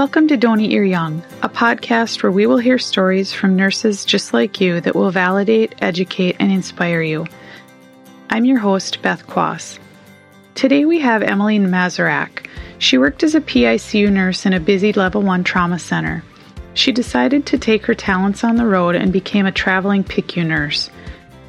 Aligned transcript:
Welcome 0.00 0.28
to 0.28 0.38
Don't 0.38 0.60
Eat 0.60 0.70
Your 0.70 0.82
Young, 0.82 1.22
a 1.42 1.48
podcast 1.50 2.22
where 2.22 2.32
we 2.32 2.46
will 2.46 2.56
hear 2.56 2.78
stories 2.78 3.34
from 3.34 3.54
nurses 3.54 4.06
just 4.06 4.32
like 4.32 4.58
you 4.58 4.80
that 4.80 4.94
will 4.94 5.10
validate, 5.10 5.74
educate, 5.82 6.36
and 6.38 6.50
inspire 6.50 7.02
you. 7.02 7.26
I'm 8.30 8.46
your 8.46 8.60
host, 8.60 9.02
Beth 9.02 9.26
Quass. 9.26 9.78
Today 10.54 10.86
we 10.86 11.00
have 11.00 11.22
Emily 11.22 11.58
Mazurak. 11.58 12.46
She 12.78 12.96
worked 12.96 13.22
as 13.22 13.34
a 13.34 13.42
PICU 13.42 14.10
nurse 14.10 14.46
in 14.46 14.54
a 14.54 14.58
busy 14.58 14.94
level 14.94 15.20
1 15.20 15.44
trauma 15.44 15.78
center. 15.78 16.24
She 16.72 16.92
decided 16.92 17.44
to 17.44 17.58
take 17.58 17.84
her 17.84 17.94
talents 17.94 18.42
on 18.42 18.56
the 18.56 18.64
road 18.64 18.94
and 18.94 19.12
became 19.12 19.44
a 19.44 19.52
traveling 19.52 20.02
PICU 20.02 20.46
nurse. 20.46 20.88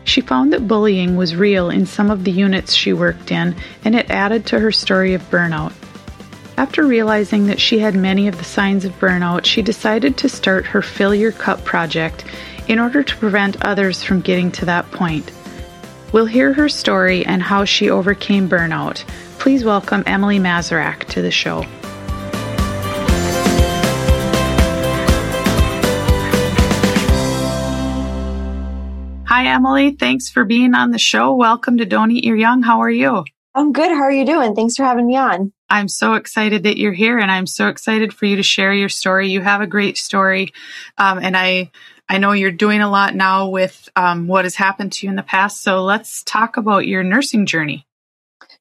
She 0.04 0.20
found 0.20 0.52
that 0.52 0.68
bullying 0.68 1.16
was 1.16 1.38
real 1.38 1.70
in 1.70 1.86
some 1.86 2.12
of 2.12 2.26
the 2.26 2.32
units 2.32 2.74
she 2.74 2.92
worked 2.92 3.32
in, 3.32 3.56
and 3.86 3.96
it 3.96 4.12
added 4.12 4.46
to 4.48 4.60
her 4.60 4.74
story 4.74 5.14
of 5.14 5.22
burnout. 5.30 5.72
After 6.58 6.86
realizing 6.86 7.48
that 7.48 7.60
she 7.60 7.80
had 7.80 7.96
many 7.96 8.28
of 8.28 8.38
the 8.38 8.44
signs 8.44 8.86
of 8.86 9.00
burnout, 9.00 9.46
she 9.46 9.62
decided 9.62 10.18
to 10.18 10.30
start 10.30 10.66
her 10.66 10.82
Fill 10.82 11.16
Your 11.16 11.32
Cup 11.32 11.64
project 11.64 12.26
in 12.68 12.80
order 12.80 13.04
to 13.04 13.18
prevent 13.18 13.64
others 13.66 14.04
from 14.04 14.22
getting 14.22 14.52
to 14.54 14.66
that 14.66 14.90
point. 14.92 15.32
We'll 16.12 16.26
hear 16.26 16.54
her 16.54 16.70
story 16.70 17.26
and 17.26 17.42
how 17.42 17.66
she 17.66 17.90
overcame 17.90 18.50
burnout. 18.50 19.04
Please 19.40 19.64
welcome 19.64 20.04
Emily 20.06 20.40
Mazurak 20.40 21.06
to 21.06 21.22
the 21.22 21.32
show. 21.32 21.66
Hi, 29.26 29.48
Emily. 29.48 29.92
Thanks 29.92 30.30
for 30.30 30.44
being 30.44 30.76
on 30.76 30.92
the 30.92 31.00
show. 31.00 31.34
Welcome 31.36 31.78
to 31.78 31.86
Don't 31.86 32.12
Eat 32.12 32.26
Your 32.26 32.36
Young. 32.36 32.62
How 32.62 32.82
are 32.82 32.92
you? 32.92 33.24
I'm 33.54 33.74
good. 33.74 33.92
How 33.92 34.04
are 34.04 34.12
you 34.12 34.26
doing? 34.26 34.56
Thanks 34.56 34.76
for 34.76 34.84
having 34.84 35.08
me 35.08 35.18
on. 35.18 35.52
I'm 35.70 35.88
so 35.88 36.14
excited 36.14 36.64
that 36.64 36.78
you're 36.78 36.94
here, 36.94 37.18
and 37.18 37.30
I'm 37.30 37.48
so 37.48 37.68
excited 37.68 38.14
for 38.14 38.26
you 38.26 38.38
to 38.38 38.44
share 38.44 38.74
your 38.74 38.90
story. 38.90 39.30
You 39.30 39.42
have 39.42 39.62
a 39.62 39.68
great 39.68 39.98
story, 39.98 40.54
um, 40.98 41.20
and 41.20 41.36
I 41.36 41.72
I 42.08 42.18
know 42.18 42.34
you're 42.34 42.52
doing 42.52 42.82
a 42.82 42.90
lot 42.90 43.16
now 43.16 43.48
with 43.48 43.90
um, 43.96 44.28
what 44.28 44.46
has 44.46 44.56
happened 44.56 44.92
to 44.94 45.06
you 45.06 45.10
in 45.10 45.16
the 45.16 45.24
past. 45.24 45.64
So 45.64 45.84
let's 45.84 46.24
talk 46.24 46.58
about 46.58 46.88
your 46.88 47.04
nursing 47.04 47.46
journey. 47.46 47.88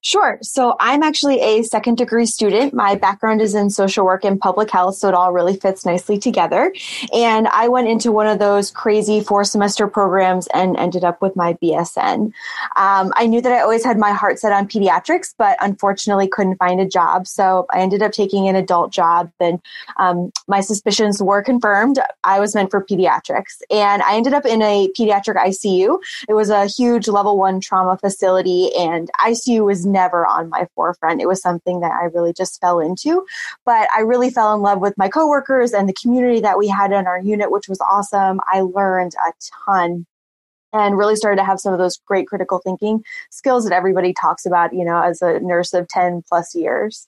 Sure. 0.02 0.38
So 0.40 0.76
I'm 0.80 1.02
actually 1.02 1.40
a 1.42 1.62
second 1.62 1.98
degree 1.98 2.24
student. 2.24 2.72
My 2.72 2.94
background 2.94 3.42
is 3.42 3.54
in 3.54 3.68
social 3.68 4.06
work 4.06 4.24
and 4.24 4.40
public 4.40 4.70
health, 4.70 4.96
so 4.96 5.08
it 5.08 5.14
all 5.14 5.30
really 5.30 5.56
fits 5.56 5.84
nicely 5.84 6.18
together. 6.18 6.72
And 7.12 7.46
I 7.48 7.68
went 7.68 7.88
into 7.88 8.10
one 8.10 8.26
of 8.26 8.38
those 8.38 8.70
crazy 8.70 9.20
four 9.20 9.44
semester 9.44 9.86
programs 9.86 10.46
and 10.54 10.74
ended 10.78 11.04
up 11.04 11.20
with 11.20 11.36
my 11.36 11.52
BSN. 11.54 12.32
Um, 12.76 13.12
I 13.14 13.26
knew 13.26 13.42
that 13.42 13.52
I 13.52 13.60
always 13.60 13.84
had 13.84 13.98
my 13.98 14.12
heart 14.12 14.38
set 14.38 14.52
on 14.52 14.68
pediatrics, 14.68 15.34
but 15.36 15.58
unfortunately 15.60 16.28
couldn't 16.28 16.56
find 16.56 16.80
a 16.80 16.86
job. 16.86 17.26
So 17.26 17.66
I 17.70 17.80
ended 17.80 18.02
up 18.02 18.12
taking 18.12 18.48
an 18.48 18.56
adult 18.56 18.92
job, 18.92 19.30
and 19.38 19.60
um, 19.98 20.32
my 20.48 20.62
suspicions 20.62 21.22
were 21.22 21.42
confirmed. 21.42 21.98
I 22.24 22.40
was 22.40 22.54
meant 22.54 22.70
for 22.70 22.82
pediatrics, 22.82 23.60
and 23.70 24.02
I 24.02 24.16
ended 24.16 24.32
up 24.32 24.46
in 24.46 24.62
a 24.62 24.88
pediatric 24.98 25.36
ICU. 25.36 25.98
It 26.26 26.32
was 26.32 26.48
a 26.48 26.64
huge 26.64 27.06
level 27.06 27.36
one 27.36 27.60
trauma 27.60 27.98
facility, 27.98 28.74
and 28.74 29.10
ICU 29.20 29.62
was 29.66 29.89
never 29.90 30.26
on 30.26 30.48
my 30.48 30.66
forefront. 30.74 31.20
It 31.20 31.28
was 31.28 31.42
something 31.42 31.80
that 31.80 31.92
I 31.92 32.04
really 32.04 32.32
just 32.32 32.60
fell 32.60 32.80
into. 32.80 33.24
But 33.64 33.88
I 33.94 34.00
really 34.00 34.30
fell 34.30 34.54
in 34.54 34.62
love 34.62 34.80
with 34.80 34.94
my 34.96 35.08
coworkers 35.08 35.72
and 35.72 35.88
the 35.88 35.94
community 35.94 36.40
that 36.40 36.58
we 36.58 36.68
had 36.68 36.92
in 36.92 37.06
our 37.06 37.20
unit, 37.20 37.50
which 37.50 37.68
was 37.68 37.80
awesome. 37.80 38.40
I 38.46 38.60
learned 38.60 39.14
a 39.14 39.32
ton 39.66 40.06
and 40.72 40.96
really 40.96 41.16
started 41.16 41.36
to 41.36 41.44
have 41.44 41.60
some 41.60 41.72
of 41.72 41.78
those 41.78 41.98
great 42.06 42.28
critical 42.28 42.60
thinking 42.64 43.02
skills 43.30 43.64
that 43.64 43.74
everybody 43.74 44.12
talks 44.12 44.46
about, 44.46 44.72
you 44.72 44.84
know, 44.84 45.02
as 45.02 45.20
a 45.20 45.40
nurse 45.40 45.72
of 45.72 45.88
10 45.88 46.22
plus 46.28 46.54
years. 46.54 47.06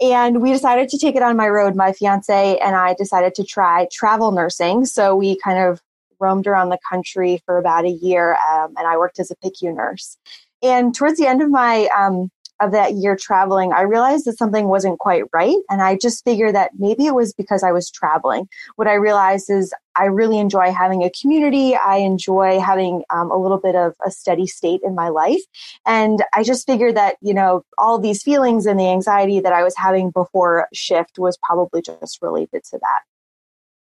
And 0.00 0.42
we 0.42 0.52
decided 0.52 0.88
to 0.90 0.98
take 0.98 1.16
it 1.16 1.22
on 1.22 1.36
my 1.36 1.48
road. 1.48 1.74
My 1.74 1.92
fiance 1.92 2.58
and 2.58 2.76
I 2.76 2.94
decided 2.94 3.34
to 3.36 3.44
try 3.44 3.86
travel 3.90 4.30
nursing. 4.32 4.84
So 4.84 5.16
we 5.16 5.38
kind 5.38 5.58
of 5.58 5.80
roamed 6.20 6.46
around 6.46 6.70
the 6.70 6.78
country 6.90 7.40
for 7.44 7.58
about 7.58 7.84
a 7.84 7.90
year, 7.90 8.34
um, 8.50 8.74
and 8.76 8.86
I 8.86 8.96
worked 8.96 9.18
as 9.18 9.30
a 9.30 9.36
PICU 9.36 9.74
nurse. 9.74 10.16
And 10.62 10.94
towards 10.94 11.18
the 11.18 11.26
end 11.26 11.42
of 11.42 11.50
my 11.50 11.88
um, 11.96 12.30
of 12.60 12.72
that 12.72 12.94
year 12.94 13.16
traveling, 13.16 13.72
I 13.72 13.82
realized 13.82 14.24
that 14.24 14.38
something 14.38 14.68
wasn't 14.68 14.98
quite 14.98 15.24
right. 15.32 15.56
And 15.68 15.82
I 15.82 15.96
just 15.96 16.24
figured 16.24 16.54
that 16.54 16.72
maybe 16.78 17.06
it 17.06 17.14
was 17.14 17.34
because 17.34 17.62
I 17.62 17.72
was 17.72 17.90
traveling. 17.90 18.48
What 18.76 18.88
I 18.88 18.94
realized 18.94 19.50
is 19.50 19.74
I 19.94 20.06
really 20.06 20.38
enjoy 20.38 20.72
having 20.72 21.02
a 21.02 21.10
community. 21.10 21.76
I 21.76 21.96
enjoy 21.96 22.60
having 22.60 23.02
um, 23.10 23.30
a 23.30 23.36
little 23.36 23.58
bit 23.58 23.74
of 23.74 23.94
a 24.06 24.10
steady 24.10 24.46
state 24.46 24.80
in 24.82 24.94
my 24.94 25.08
life. 25.08 25.42
And 25.84 26.22
I 26.34 26.42
just 26.42 26.66
figured 26.66 26.96
that, 26.96 27.16
you 27.20 27.34
know, 27.34 27.62
all 27.78 27.98
these 27.98 28.22
feelings 28.22 28.66
and 28.66 28.80
the 28.80 28.88
anxiety 28.88 29.40
that 29.40 29.52
I 29.52 29.62
was 29.62 29.76
having 29.76 30.10
before 30.10 30.68
shift 30.72 31.18
was 31.18 31.38
probably 31.42 31.82
just 31.82 32.20
related 32.22 32.64
to 32.70 32.78
that. 32.80 33.00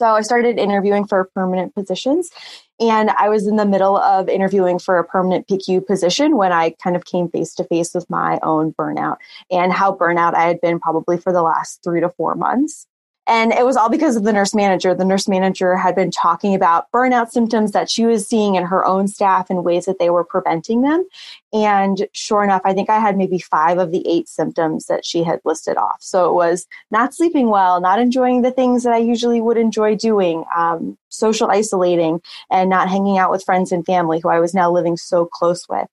So 0.04 0.10
I 0.10 0.22
started 0.22 0.60
interviewing 0.60 1.08
for 1.08 1.30
permanent 1.34 1.74
positions 1.74 2.30
and 2.78 3.10
I 3.10 3.30
was 3.30 3.48
in 3.48 3.56
the 3.56 3.66
middle 3.66 3.96
of 3.96 4.28
interviewing 4.28 4.78
for 4.78 5.00
a 5.00 5.06
permanent 5.06 5.48
PICU 5.48 5.88
position 5.88 6.36
when 6.36 6.52
I 6.52 6.72
kind 6.84 6.98
of 6.98 7.06
came 7.06 7.30
face 7.30 7.54
to 7.54 7.64
face 7.64 7.94
with 7.94 8.10
my 8.10 8.38
own 8.44 8.74
burnout 8.74 9.16
and 9.50 9.72
how 9.72 9.96
burnout 9.96 10.36
I 10.36 10.44
had 10.44 10.60
been 10.60 10.82
probably 10.82 11.18
for 11.18 11.32
the 11.32 11.42
last 11.42 11.86
three 11.86 12.02
to 12.02 12.10
four 12.10 12.36
months. 12.36 12.86
And 13.26 13.54
it 13.54 13.66
was 13.66 13.78
all 13.78 13.90
because 13.90 14.18
of 14.18 14.24
the 14.24 14.34
nurse 14.34 14.54
manager. 14.54 14.94
The 14.94 15.06
nurse 15.06 15.30
manager 15.30 15.78
had 15.78 15.96
been 15.96 16.12
talking 16.12 16.54
about 16.56 16.92
burnout 16.92 17.30
symptoms 17.30 17.72
that 17.72 17.90
she 17.90 18.06
was 18.06 18.28
seeing 18.28 18.56
in 18.56 18.66
her 18.66 18.86
own 18.86 19.08
staff 19.08 19.50
and 19.50 19.64
ways 19.64 19.86
that 19.86 19.98
they 19.98 20.10
were 20.10 20.26
preventing 20.26 20.82
them. 20.82 21.08
And 21.54 22.08
sure 22.12 22.44
enough, 22.44 22.64
I 22.66 22.74
think 22.74 22.90
I 22.90 23.00
had 23.00 23.16
maybe 23.16 23.40
five 23.40 23.78
of 23.78 23.92
the 23.92 24.06
eight 24.08 24.28
symptoms 24.28 24.88
that 24.88 25.06
she 25.06 25.24
had 25.24 25.40
listed 25.46 25.78
off. 25.78 25.98
So 26.02 26.30
it 26.30 26.34
was 26.34 26.68
not 26.92 27.14
sleeping 27.14 27.48
well, 27.50 27.80
not 27.80 28.00
enjoying 28.00 28.42
the 28.42 28.52
things 28.52 28.84
that 28.84 28.94
I 28.94 28.98
usually 28.98 29.40
would 29.40 29.58
enjoy 29.58 29.96
doing, 29.96 30.44
um, 30.56 30.98
social 31.10 31.50
isolating, 31.50 32.22
and 32.50 32.70
not 32.70 32.90
hanging 32.90 33.18
out 33.20 33.32
with 33.32 33.44
friends 33.44 33.72
and 33.72 33.86
family 33.86 34.20
who 34.20 34.30
I 34.30 34.40
was 34.40 34.54
now 34.54 34.72
living 34.72 34.98
so 34.98 35.26
close 35.26 35.70
with. 35.70 35.88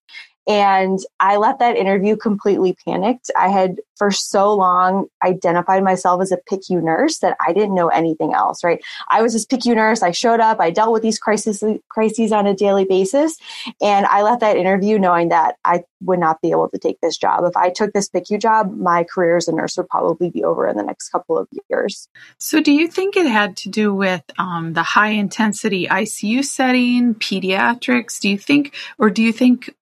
And 0.49 0.99
I 1.21 1.37
left 1.37 1.59
that 1.61 1.77
interview 1.77 2.17
completely 2.17 2.77
panicked. 2.85 3.31
I 3.39 3.49
had 3.49 3.77
for 3.97 4.11
so 4.11 4.55
long 4.55 5.07
identified 5.23 5.85
myself 5.85 6.23
as 6.23 6.33
a 6.33 6.39
PICU 6.51 6.83
nurse 6.83 7.19
that 7.19 7.37
I 7.47 7.53
didn't 7.53 7.75
know 7.75 7.89
anything 7.89 8.33
else, 8.33 8.65
right? 8.65 8.83
I 9.11 9.21
was 9.21 9.35
this 9.35 9.45
PICU 9.45 9.75
nurse. 9.75 10.03
I 10.03 10.11
showed 10.11 10.41
up. 10.41 10.59
I 10.59 10.71
dealt 10.71 10.93
with 10.93 11.03
these 11.03 11.19
crises, 11.19 11.63
crises 11.91 12.33
on 12.33 12.47
a 12.47 12.55
daily 12.55 12.87
basis. 12.87 13.37
And 13.83 14.07
I 14.07 14.23
left 14.23 14.41
that 14.41 14.57
interview 14.57 14.99
knowing 14.99 15.29
that 15.29 15.57
I 15.67 15.85
would 16.01 16.19
not 16.19 16.41
be 16.41 16.51
able 16.51 16.71
to 16.71 16.79
take 16.79 16.99
this 17.03 17.19
job. 17.19 17.45
If 17.45 17.57
I 17.59 17.69
took 17.69 17.93
this 17.93 18.09
PICU 18.09 18.41
job, 18.41 18.75
my 18.75 19.05
career 19.05 19.37
as 19.37 19.49
a 19.49 19.53
nurse 19.53 19.77
would 19.77 19.89
probably 19.89 20.31
be 20.31 20.43
over 20.43 20.67
in 20.67 20.79
the 20.79 20.83
next 20.83 21.11
couple 21.11 21.37
of 21.37 21.47
years. 21.69 22.09
So, 22.39 22.63
do 22.63 22.73
you 22.73 22.89
think 22.89 23.17
it 23.17 23.27
had 23.27 23.59
to 23.59 23.69
do 23.69 23.95
with 23.95 24.23
um, 24.39 24.73
the 24.73 24.83
high 24.83 25.11
intensity 25.11 25.87
ICU 25.87 26.43
setting, 26.43 27.15
pediatrics? 27.15 28.19
Do 28.19 28.31
you 28.31 28.39
think, 28.39 28.75
or 28.99 29.11
do 29.11 29.23
you 29.23 29.33
think 29.33 29.75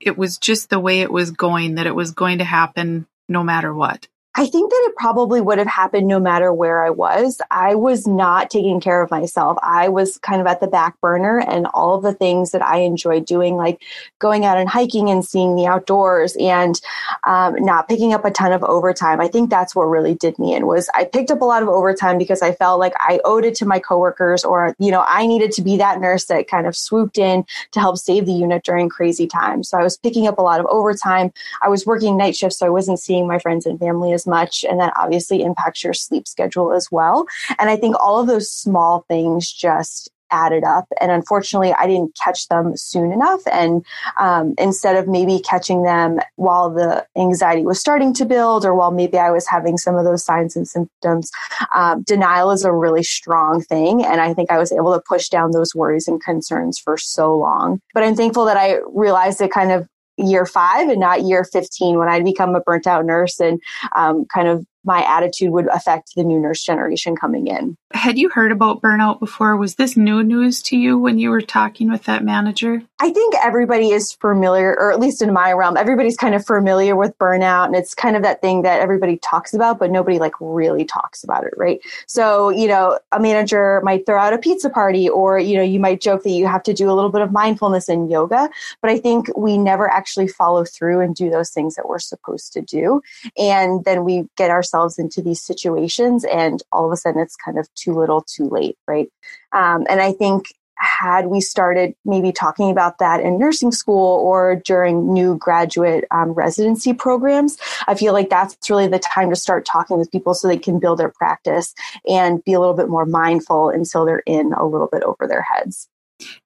it 0.00 0.16
was 0.16 0.38
just 0.38 0.70
the 0.70 0.78
way 0.78 1.00
it 1.00 1.10
was 1.10 1.30
going 1.30 1.76
that 1.76 1.86
it 1.86 1.94
was 1.94 2.12
going 2.12 2.38
to 2.38 2.44
happen 2.44 3.06
no 3.28 3.42
matter 3.42 3.72
what. 3.74 4.08
I 4.40 4.46
think 4.46 4.70
that 4.70 4.86
it 4.88 4.96
probably 4.96 5.42
would 5.42 5.58
have 5.58 5.66
happened 5.66 6.08
no 6.08 6.18
matter 6.18 6.50
where 6.50 6.82
I 6.82 6.88
was. 6.88 7.42
I 7.50 7.74
was 7.74 8.06
not 8.06 8.48
taking 8.48 8.80
care 8.80 9.02
of 9.02 9.10
myself. 9.10 9.58
I 9.62 9.90
was 9.90 10.16
kind 10.16 10.40
of 10.40 10.46
at 10.46 10.60
the 10.60 10.66
back 10.66 10.98
burner 11.02 11.40
and 11.40 11.66
all 11.74 11.94
of 11.94 12.02
the 12.02 12.14
things 12.14 12.52
that 12.52 12.62
I 12.62 12.78
enjoyed 12.78 13.26
doing, 13.26 13.56
like 13.58 13.82
going 14.18 14.46
out 14.46 14.56
and 14.56 14.66
hiking 14.66 15.10
and 15.10 15.22
seeing 15.22 15.56
the 15.56 15.66
outdoors 15.66 16.36
and 16.40 16.80
um, 17.24 17.56
not 17.56 17.86
picking 17.86 18.14
up 18.14 18.24
a 18.24 18.30
ton 18.30 18.50
of 18.52 18.64
overtime. 18.64 19.20
I 19.20 19.28
think 19.28 19.50
that's 19.50 19.76
what 19.76 19.82
really 19.82 20.14
did 20.14 20.38
me 20.38 20.54
in 20.54 20.66
was 20.66 20.88
I 20.94 21.04
picked 21.04 21.30
up 21.30 21.42
a 21.42 21.44
lot 21.44 21.62
of 21.62 21.68
overtime 21.68 22.16
because 22.16 22.40
I 22.40 22.52
felt 22.52 22.80
like 22.80 22.94
I 22.98 23.20
owed 23.26 23.44
it 23.44 23.54
to 23.56 23.66
my 23.66 23.78
coworkers 23.78 24.42
or, 24.42 24.74
you 24.78 24.90
know, 24.90 25.04
I 25.06 25.26
needed 25.26 25.52
to 25.52 25.60
be 25.60 25.76
that 25.76 26.00
nurse 26.00 26.24
that 26.24 26.48
kind 26.48 26.66
of 26.66 26.74
swooped 26.74 27.18
in 27.18 27.44
to 27.72 27.80
help 27.80 27.98
save 27.98 28.24
the 28.24 28.32
unit 28.32 28.64
during 28.64 28.88
crazy 28.88 29.26
times. 29.26 29.68
So 29.68 29.76
I 29.76 29.82
was 29.82 29.98
picking 29.98 30.26
up 30.26 30.38
a 30.38 30.42
lot 30.42 30.60
of 30.60 30.66
overtime. 30.70 31.30
I 31.60 31.68
was 31.68 31.84
working 31.84 32.16
night 32.16 32.36
shifts, 32.36 32.56
so 32.56 32.64
I 32.64 32.70
wasn't 32.70 33.00
seeing 33.00 33.26
my 33.26 33.38
friends 33.38 33.66
and 33.66 33.78
family 33.78 34.14
as 34.14 34.29
much. 34.30 34.64
And 34.68 34.80
that 34.80 34.94
obviously 34.96 35.42
impacts 35.42 35.84
your 35.84 35.92
sleep 35.92 36.26
schedule 36.26 36.72
as 36.72 36.88
well. 36.90 37.26
And 37.58 37.68
I 37.68 37.76
think 37.76 37.96
all 38.00 38.18
of 38.20 38.26
those 38.26 38.50
small 38.50 39.04
things 39.08 39.52
just 39.52 40.10
added 40.30 40.64
up. 40.64 40.86
And 41.00 41.10
unfortunately, 41.10 41.72
I 41.72 41.86
didn't 41.86 42.16
catch 42.22 42.48
them 42.48 42.76
soon 42.76 43.12
enough. 43.12 43.40
And 43.50 43.84
um, 44.18 44.54
instead 44.58 44.96
of 44.96 45.08
maybe 45.08 45.40
catching 45.40 45.82
them 45.82 46.20
while 46.36 46.70
the 46.70 47.06
anxiety 47.16 47.64
was 47.64 47.80
starting 47.80 48.14
to 48.14 48.24
build, 48.24 48.64
or 48.64 48.74
while 48.74 48.90
maybe 48.90 49.18
I 49.18 49.30
was 49.30 49.46
having 49.48 49.76
some 49.76 49.96
of 49.96 50.04
those 50.04 50.24
signs 50.24 50.56
and 50.56 50.66
symptoms, 50.66 51.30
um, 51.74 52.02
denial 52.02 52.50
is 52.50 52.64
a 52.64 52.72
really 52.72 53.02
strong 53.02 53.62
thing. 53.62 54.04
And 54.04 54.20
I 54.20 54.34
think 54.34 54.50
I 54.50 54.58
was 54.58 54.72
able 54.72 54.94
to 54.94 55.02
push 55.06 55.28
down 55.28 55.50
those 55.50 55.74
worries 55.74 56.08
and 56.08 56.22
concerns 56.22 56.78
for 56.78 56.96
so 56.96 57.36
long. 57.36 57.80
But 57.94 58.04
I'm 58.04 58.14
thankful 58.14 58.44
that 58.46 58.56
I 58.56 58.78
realized 58.92 59.40
it 59.40 59.50
kind 59.50 59.72
of 59.72 59.88
year 60.20 60.46
five 60.46 60.88
and 60.88 61.00
not 61.00 61.22
year 61.22 61.44
15 61.44 61.98
when 61.98 62.08
I'd 62.08 62.24
become 62.24 62.54
a 62.54 62.60
burnt 62.60 62.86
out 62.86 63.04
nurse 63.04 63.40
and 63.40 63.60
um, 63.94 64.26
kind 64.26 64.48
of 64.48 64.64
my 64.84 65.04
attitude 65.04 65.50
would 65.50 65.66
affect 65.68 66.14
the 66.16 66.24
new 66.24 66.40
nurse 66.40 66.62
generation 66.62 67.14
coming 67.14 67.46
in. 67.46 67.76
Had 67.92 68.18
you 68.18 68.30
heard 68.30 68.52
about 68.52 68.80
burnout 68.80 69.20
before? 69.20 69.56
Was 69.56 69.74
this 69.74 69.96
new 69.96 70.22
news 70.22 70.62
to 70.62 70.76
you 70.76 70.98
when 70.98 71.18
you 71.18 71.30
were 71.30 71.42
talking 71.42 71.90
with 71.90 72.04
that 72.04 72.24
manager? 72.24 72.82
I 73.02 73.10
think 73.10 73.34
everybody 73.42 73.90
is 73.90 74.12
familiar, 74.12 74.78
or 74.78 74.92
at 74.92 75.00
least 75.00 75.22
in 75.22 75.32
my 75.32 75.52
realm, 75.54 75.78
everybody's 75.78 76.18
kind 76.18 76.34
of 76.34 76.44
familiar 76.44 76.94
with 76.94 77.16
burnout. 77.18 77.64
And 77.64 77.74
it's 77.74 77.94
kind 77.94 78.14
of 78.14 78.22
that 78.22 78.42
thing 78.42 78.60
that 78.62 78.80
everybody 78.80 79.16
talks 79.16 79.54
about, 79.54 79.78
but 79.78 79.90
nobody 79.90 80.18
like 80.18 80.34
really 80.38 80.84
talks 80.84 81.24
about 81.24 81.44
it, 81.44 81.54
right? 81.56 81.80
So, 82.06 82.50
you 82.50 82.68
know, 82.68 82.98
a 83.10 83.18
manager 83.18 83.80
might 83.82 84.04
throw 84.04 84.20
out 84.20 84.34
a 84.34 84.38
pizza 84.38 84.68
party, 84.68 85.08
or, 85.08 85.38
you 85.38 85.56
know, 85.56 85.62
you 85.62 85.80
might 85.80 86.02
joke 86.02 86.24
that 86.24 86.30
you 86.30 86.46
have 86.46 86.62
to 86.64 86.74
do 86.74 86.90
a 86.90 86.92
little 86.92 87.10
bit 87.10 87.22
of 87.22 87.32
mindfulness 87.32 87.88
and 87.88 88.10
yoga. 88.10 88.50
But 88.82 88.90
I 88.90 88.98
think 88.98 89.34
we 89.34 89.56
never 89.56 89.90
actually 89.90 90.28
follow 90.28 90.66
through 90.66 91.00
and 91.00 91.16
do 91.16 91.30
those 91.30 91.50
things 91.50 91.76
that 91.76 91.88
we're 91.88 92.00
supposed 92.00 92.52
to 92.52 92.60
do. 92.60 93.00
And 93.38 93.82
then 93.86 94.04
we 94.04 94.28
get 94.36 94.50
ourselves 94.50 94.98
into 94.98 95.22
these 95.22 95.40
situations, 95.40 96.26
and 96.26 96.62
all 96.70 96.84
of 96.84 96.92
a 96.92 96.96
sudden 96.98 97.22
it's 97.22 97.36
kind 97.36 97.58
of 97.58 97.66
too 97.74 97.94
little, 97.94 98.20
too 98.20 98.48
late, 98.50 98.76
right? 98.86 99.08
Um, 99.52 99.86
and 99.88 100.02
I 100.02 100.12
think 100.12 100.52
had 100.80 101.26
we 101.26 101.40
started 101.40 101.94
maybe 102.04 102.32
talking 102.32 102.70
about 102.70 102.98
that 102.98 103.20
in 103.20 103.38
nursing 103.38 103.70
school 103.70 104.18
or 104.20 104.56
during 104.64 105.12
new 105.12 105.36
graduate 105.36 106.04
um, 106.10 106.30
residency 106.30 106.92
programs, 106.92 107.58
I 107.86 107.94
feel 107.94 108.12
like 108.12 108.30
that's 108.30 108.56
really 108.68 108.88
the 108.88 108.98
time 108.98 109.30
to 109.30 109.36
start 109.36 109.66
talking 109.66 109.98
with 109.98 110.10
people 110.10 110.34
so 110.34 110.48
they 110.48 110.58
can 110.58 110.78
build 110.78 110.98
their 110.98 111.10
practice 111.10 111.74
and 112.08 112.42
be 112.44 112.54
a 112.54 112.60
little 112.60 112.74
bit 112.74 112.88
more 112.88 113.06
mindful 113.06 113.68
until 113.68 114.04
they're 114.04 114.22
in 114.26 114.52
a 114.54 114.66
little 114.66 114.88
bit 114.90 115.02
over 115.02 115.26
their 115.28 115.42
heads. 115.42 115.88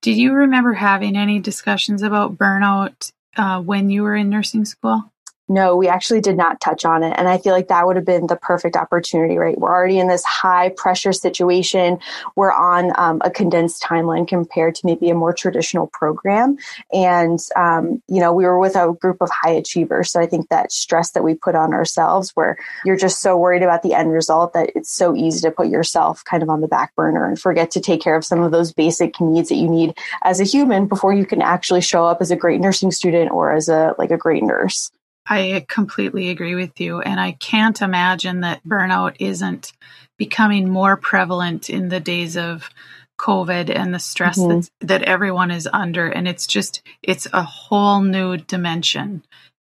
Did 0.03 0.17
you 0.17 0.33
remember 0.33 0.73
having 0.73 1.17
any 1.17 1.41
discussions 1.41 2.03
about 2.03 2.37
burnout 2.37 3.13
uh, 3.37 3.61
when 3.61 3.91
you 3.91 4.03
were 4.03 4.15
in 4.15 4.31
nursing 4.31 4.65
school? 4.65 5.13
No, 5.47 5.77
we 5.77 5.89
actually 5.89 6.23
did 6.23 6.39
not 6.39 6.61
touch 6.63 6.87
on 6.87 7.03
it. 7.03 7.15
And 7.19 7.29
I 7.29 7.37
feel 7.37 7.53
like 7.53 7.69
that 7.69 7.87
would 7.87 7.97
have 7.97 8.05
been 8.07 8.29
the 8.29 8.37
perfect 8.37 8.77
opportunity, 8.77 9.37
right? 9.37 9.59
We're 9.59 9.73
already 9.73 9.99
in 9.99 10.09
this 10.09 10.25
high 10.25 10.71
pressure 10.71 11.13
situation. 11.13 11.99
We're 12.35 12.53
on 12.53 12.93
um, 12.97 13.21
a 13.23 13.31
condensed 13.31 13.83
timeline 13.83 14.27
compared 14.27 14.75
to 14.77 14.87
maybe 14.87 15.11
a 15.11 15.15
more 15.15 15.35
traditional 15.35 15.89
program. 15.89 16.57
And, 16.95 17.39
um, 17.57 18.03
you 18.09 18.21
know, 18.21 18.33
we 18.33 18.47
were 18.47 18.59
with 18.59 18.75
a 18.75 18.95
group 18.99 19.21
of 19.21 19.29
high 19.31 19.51
achievers. 19.51 20.11
So 20.11 20.19
I 20.19 20.25
think 20.27 20.49
that 20.49 20.73
stress 20.73 21.11
that 21.11 21.23
we 21.23 21.35
put 21.35 21.55
on 21.55 21.75
ourselves, 21.75 22.31
where 22.35 22.57
you're 22.87 22.97
just 22.97 23.21
so 23.21 23.37
worried 23.37 23.63
about 23.63 23.83
the 23.83 23.93
end 23.93 24.13
result 24.13 24.55
that 24.55 24.71
it's 24.75 24.91
so 24.91 25.15
easy 25.15 25.43
to 25.43 25.51
put 25.51 25.69
yourself 25.69 26.25
kind 26.25 26.43
of 26.43 26.49
on 26.49 26.63
the 26.63 26.69
back 26.69 26.95
burner 26.97 27.29
and 27.29 27.39
forget 27.39 27.71
to 27.73 27.81
take 27.81 28.01
care 28.01 28.17
of 28.17 28.25
some 28.25 28.41
of 28.41 28.51
those 28.51 28.73
basic 28.73 29.21
needs 29.21 29.51
that 29.51 29.57
you 29.57 29.69
need 29.69 29.95
as 30.23 30.41
a 30.41 30.45
human 30.45 30.87
before 30.87 31.13
you 31.13 31.27
can 31.27 31.43
actually 31.43 31.83
show 31.83 32.07
up 32.07 32.23
as 32.23 32.31
a 32.31 32.37
great 32.37 32.63
nursing 32.63 32.91
student 32.91 33.31
or 33.31 33.53
as 33.53 33.69
a 33.69 33.95
like 33.99 34.11
a 34.11 34.17
great 34.17 34.43
nurse. 34.43 34.91
I 35.27 35.65
completely 35.69 36.31
agree 36.31 36.55
with 36.55 36.81
you. 36.81 37.01
And 37.01 37.19
I 37.19 37.33
can't 37.33 37.81
imagine 37.81 38.41
that 38.41 38.65
burnout 38.65 39.17
isn't 39.19 39.73
becoming 40.19 40.69
more 40.69 40.97
prevalent 40.97 41.71
in 41.71 41.89
the 41.89 42.01
days 42.01 42.37
of 42.37 42.69
COVID 43.19 43.75
and 43.75 43.95
the 43.95 43.99
stress 43.99 44.39
mm-hmm. 44.39 44.87
that 44.87 45.03
everyone 45.03 45.51
is 45.51 45.69
under. 45.73 46.09
And 46.09 46.29
it's 46.29 46.47
just, 46.47 46.83
it's 47.03 47.27
a 47.33 47.43
whole 47.43 48.01
new 48.01 48.37
dimension 48.37 49.23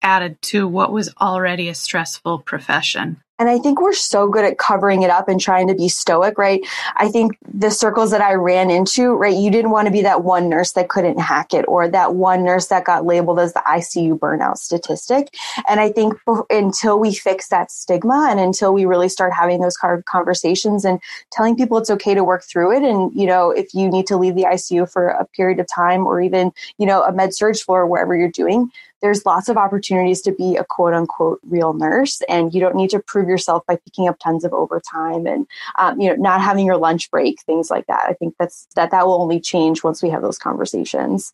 added 0.00 0.40
to 0.42 0.66
what 0.66 0.92
was 0.92 1.12
already 1.20 1.68
a 1.68 1.74
stressful 1.74 2.40
profession. 2.40 3.20
And 3.42 3.50
I 3.50 3.58
think 3.58 3.80
we're 3.80 3.92
so 3.92 4.28
good 4.28 4.44
at 4.44 4.56
covering 4.56 5.02
it 5.02 5.10
up 5.10 5.28
and 5.28 5.40
trying 5.40 5.66
to 5.66 5.74
be 5.74 5.88
stoic, 5.88 6.38
right? 6.38 6.64
I 6.94 7.08
think 7.08 7.36
the 7.52 7.72
circles 7.72 8.12
that 8.12 8.20
I 8.20 8.34
ran 8.34 8.70
into, 8.70 9.14
right, 9.14 9.34
you 9.34 9.50
didn't 9.50 9.72
want 9.72 9.86
to 9.86 9.92
be 9.92 10.00
that 10.02 10.22
one 10.22 10.48
nurse 10.48 10.74
that 10.74 10.88
couldn't 10.88 11.18
hack 11.18 11.52
it 11.52 11.64
or 11.66 11.88
that 11.88 12.14
one 12.14 12.44
nurse 12.44 12.68
that 12.68 12.84
got 12.84 13.04
labeled 13.04 13.40
as 13.40 13.52
the 13.52 13.62
ICU 13.66 14.16
burnout 14.16 14.58
statistic. 14.58 15.34
And 15.68 15.80
I 15.80 15.90
think 15.90 16.14
until 16.50 17.00
we 17.00 17.12
fix 17.12 17.48
that 17.48 17.72
stigma 17.72 18.28
and 18.30 18.38
until 18.38 18.72
we 18.72 18.84
really 18.84 19.08
start 19.08 19.32
having 19.32 19.60
those 19.60 19.76
conversations 20.06 20.84
and 20.84 21.00
telling 21.32 21.56
people 21.56 21.78
it's 21.78 21.90
okay 21.90 22.14
to 22.14 22.22
work 22.22 22.44
through 22.44 22.76
it. 22.76 22.84
And, 22.84 23.12
you 23.12 23.26
know, 23.26 23.50
if 23.50 23.74
you 23.74 23.90
need 23.90 24.06
to 24.06 24.16
leave 24.16 24.36
the 24.36 24.44
ICU 24.44 24.88
for 24.88 25.08
a 25.08 25.24
period 25.24 25.58
of 25.58 25.66
time 25.66 26.06
or 26.06 26.20
even, 26.20 26.52
you 26.78 26.86
know, 26.86 27.02
a 27.02 27.10
med 27.10 27.34
surg 27.34 27.56
floor, 27.56 27.88
wherever 27.88 28.16
you're 28.16 28.30
doing, 28.30 28.70
there's 29.02 29.26
lots 29.26 29.48
of 29.48 29.56
opportunities 29.56 30.22
to 30.22 30.32
be 30.32 30.56
a 30.56 30.64
quote 30.64 30.94
unquote 30.94 31.40
real 31.42 31.72
nurse 31.74 32.22
and 32.28 32.54
you 32.54 32.60
don't 32.60 32.76
need 32.76 32.90
to 32.90 33.00
prove 33.00 33.28
yourself 33.28 33.64
by 33.66 33.76
picking 33.76 34.08
up 34.08 34.18
tons 34.18 34.44
of 34.44 34.52
overtime 34.52 35.26
and 35.26 35.46
um, 35.78 36.00
you 36.00 36.08
know 36.08 36.16
not 36.16 36.40
having 36.40 36.64
your 36.64 36.76
lunch 36.76 37.10
break 37.10 37.40
things 37.42 37.70
like 37.70 37.86
that. 37.86 38.04
I 38.08 38.14
think 38.14 38.34
that's 38.38 38.66
that 38.76 38.92
that 38.92 39.06
will 39.06 39.20
only 39.20 39.40
change 39.40 39.84
once 39.84 40.02
we 40.02 40.10
have 40.10 40.22
those 40.22 40.38
conversations. 40.38 41.32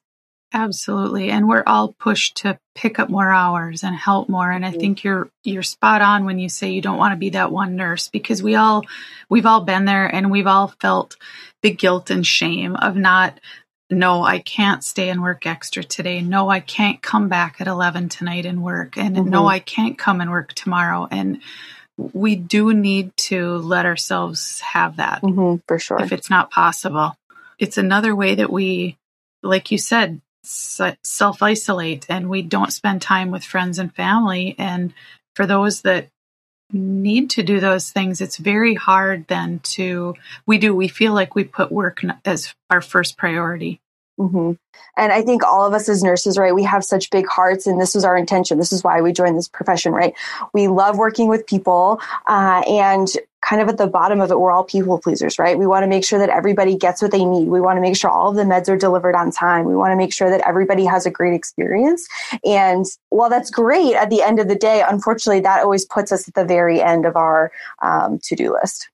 Absolutely. 0.52 1.30
And 1.30 1.46
we're 1.46 1.64
all 1.66 1.92
pushed 1.92 2.38
to 2.38 2.58
pick 2.74 2.98
up 2.98 3.10
more 3.10 3.30
hours 3.30 3.84
and 3.84 3.94
help 3.94 4.28
more 4.28 4.50
and 4.50 4.64
i 4.64 4.70
mm-hmm. 4.70 4.78
think 4.78 5.04
you're 5.04 5.28
you're 5.42 5.64
spot 5.64 6.00
on 6.00 6.24
when 6.24 6.38
you 6.38 6.48
say 6.48 6.70
you 6.70 6.80
don't 6.80 6.96
want 6.96 7.10
to 7.12 7.16
be 7.16 7.30
that 7.30 7.50
one 7.50 7.74
nurse 7.74 8.08
because 8.08 8.40
we 8.40 8.54
all 8.54 8.84
we've 9.28 9.46
all 9.46 9.62
been 9.62 9.84
there 9.84 10.06
and 10.06 10.30
we've 10.30 10.46
all 10.46 10.68
felt 10.80 11.16
the 11.62 11.72
guilt 11.72 12.08
and 12.10 12.24
shame 12.24 12.76
of 12.76 12.94
not 12.94 13.40
no, 13.90 14.22
I 14.22 14.38
can't 14.40 14.84
stay 14.84 15.08
and 15.08 15.22
work 15.22 15.46
extra 15.46 15.82
today. 15.82 16.20
No, 16.20 16.50
I 16.50 16.60
can't 16.60 17.00
come 17.00 17.28
back 17.28 17.60
at 17.60 17.66
11 17.66 18.10
tonight 18.10 18.44
and 18.44 18.62
work. 18.62 18.98
And 18.98 19.16
mm-hmm. 19.16 19.30
no, 19.30 19.46
I 19.46 19.60
can't 19.60 19.96
come 19.96 20.20
and 20.20 20.30
work 20.30 20.52
tomorrow. 20.52 21.08
And 21.10 21.40
we 21.96 22.36
do 22.36 22.74
need 22.74 23.16
to 23.16 23.56
let 23.58 23.86
ourselves 23.86 24.60
have 24.60 24.96
that 24.96 25.22
mm-hmm, 25.22 25.56
for 25.66 25.78
sure. 25.78 26.00
If 26.02 26.12
it's 26.12 26.30
not 26.30 26.50
possible, 26.50 27.16
it's 27.58 27.78
another 27.78 28.14
way 28.14 28.36
that 28.36 28.50
we, 28.50 28.96
like 29.42 29.70
you 29.70 29.78
said, 29.78 30.20
self 30.42 31.42
isolate 31.42 32.06
and 32.08 32.28
we 32.30 32.42
don't 32.42 32.72
spend 32.72 33.02
time 33.02 33.30
with 33.30 33.42
friends 33.42 33.78
and 33.78 33.94
family. 33.94 34.54
And 34.58 34.92
for 35.34 35.46
those 35.46 35.82
that 35.82 36.08
need 36.72 37.30
to 37.30 37.42
do 37.42 37.60
those 37.60 37.90
things, 37.90 38.20
it's 38.20 38.36
very 38.36 38.74
hard 38.74 39.26
then 39.28 39.60
to, 39.60 40.14
we 40.46 40.58
do, 40.58 40.74
we 40.74 40.88
feel 40.88 41.14
like 41.14 41.34
we 41.34 41.44
put 41.44 41.72
work 41.72 42.02
as 42.24 42.54
our 42.70 42.80
first 42.80 43.16
priority. 43.16 43.80
Mm-hmm. 44.18 44.52
And 44.96 45.12
I 45.12 45.22
think 45.22 45.44
all 45.44 45.64
of 45.64 45.72
us 45.72 45.88
as 45.88 46.02
nurses, 46.02 46.36
right, 46.36 46.54
we 46.54 46.64
have 46.64 46.84
such 46.84 47.10
big 47.10 47.26
hearts, 47.28 47.66
and 47.66 47.80
this 47.80 47.94
was 47.94 48.04
our 48.04 48.16
intention. 48.16 48.58
This 48.58 48.72
is 48.72 48.82
why 48.82 49.00
we 49.00 49.12
joined 49.12 49.38
this 49.38 49.48
profession, 49.48 49.92
right? 49.92 50.12
We 50.52 50.66
love 50.66 50.98
working 50.98 51.28
with 51.28 51.46
people, 51.46 52.00
uh, 52.26 52.62
and 52.68 53.08
kind 53.40 53.62
of 53.62 53.68
at 53.68 53.78
the 53.78 53.86
bottom 53.86 54.20
of 54.20 54.30
it, 54.30 54.38
we're 54.38 54.50
all 54.50 54.64
people 54.64 54.98
pleasers, 54.98 55.38
right? 55.38 55.58
We 55.58 55.66
want 55.66 55.84
to 55.84 55.86
make 55.86 56.04
sure 56.04 56.18
that 56.18 56.28
everybody 56.28 56.76
gets 56.76 57.00
what 57.00 57.12
they 57.12 57.24
need. 57.24 57.48
We 57.48 57.60
want 57.60 57.76
to 57.76 57.80
make 57.80 57.96
sure 57.96 58.10
all 58.10 58.30
of 58.30 58.36
the 58.36 58.42
meds 58.42 58.68
are 58.68 58.76
delivered 58.76 59.14
on 59.14 59.30
time. 59.30 59.64
We 59.64 59.76
want 59.76 59.92
to 59.92 59.96
make 59.96 60.12
sure 60.12 60.30
that 60.30 60.46
everybody 60.46 60.84
has 60.84 61.06
a 61.06 61.10
great 61.10 61.34
experience. 61.34 62.08
And 62.44 62.84
while 63.10 63.30
that's 63.30 63.50
great, 63.50 63.94
at 63.94 64.10
the 64.10 64.22
end 64.22 64.40
of 64.40 64.48
the 64.48 64.56
day, 64.56 64.82
unfortunately, 64.86 65.40
that 65.40 65.62
always 65.62 65.84
puts 65.84 66.12
us 66.12 66.28
at 66.28 66.34
the 66.34 66.44
very 66.44 66.82
end 66.82 67.06
of 67.06 67.16
our 67.16 67.52
um, 67.80 68.18
to 68.24 68.36
do 68.36 68.52
list. 68.52 68.90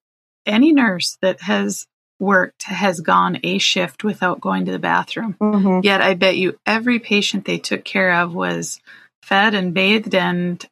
Any 0.47 0.73
nurse 0.73 1.17
that 1.23 1.41
has 1.43 1.87
worked 2.21 2.65
has 2.65 3.01
gone 3.01 3.39
a 3.43 3.59
shift 3.59 4.05
without 4.05 4.41
going 4.41 4.67
to 4.67 4.73
the 4.73 4.79
bathroom. 4.79 5.37
Mm-hmm. 5.41 5.81
Yet 5.83 6.01
I 6.01 6.15
bet 6.15 6.37
you 6.37 6.59
every 6.67 6.99
patient 6.99 7.45
they 7.45 7.59
took 7.59 7.85
care 7.85 8.15
of 8.15 8.35
was 8.35 8.81
fed 9.23 9.55
and 9.55 9.75
bathed 9.75 10.15
and 10.15 10.65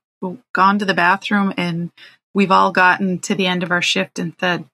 gone 0.53 0.79
to 0.79 0.85
the 0.85 0.95
bathroom. 0.95 1.53
And 1.57 1.91
we've 2.35 2.51
all 2.51 2.73
gotten 2.73 3.19
to 3.21 3.35
the 3.35 3.47
end 3.47 3.63
of 3.63 3.71
our 3.71 3.83
shift 3.83 4.19
and 4.19 4.35
said, 4.39 4.65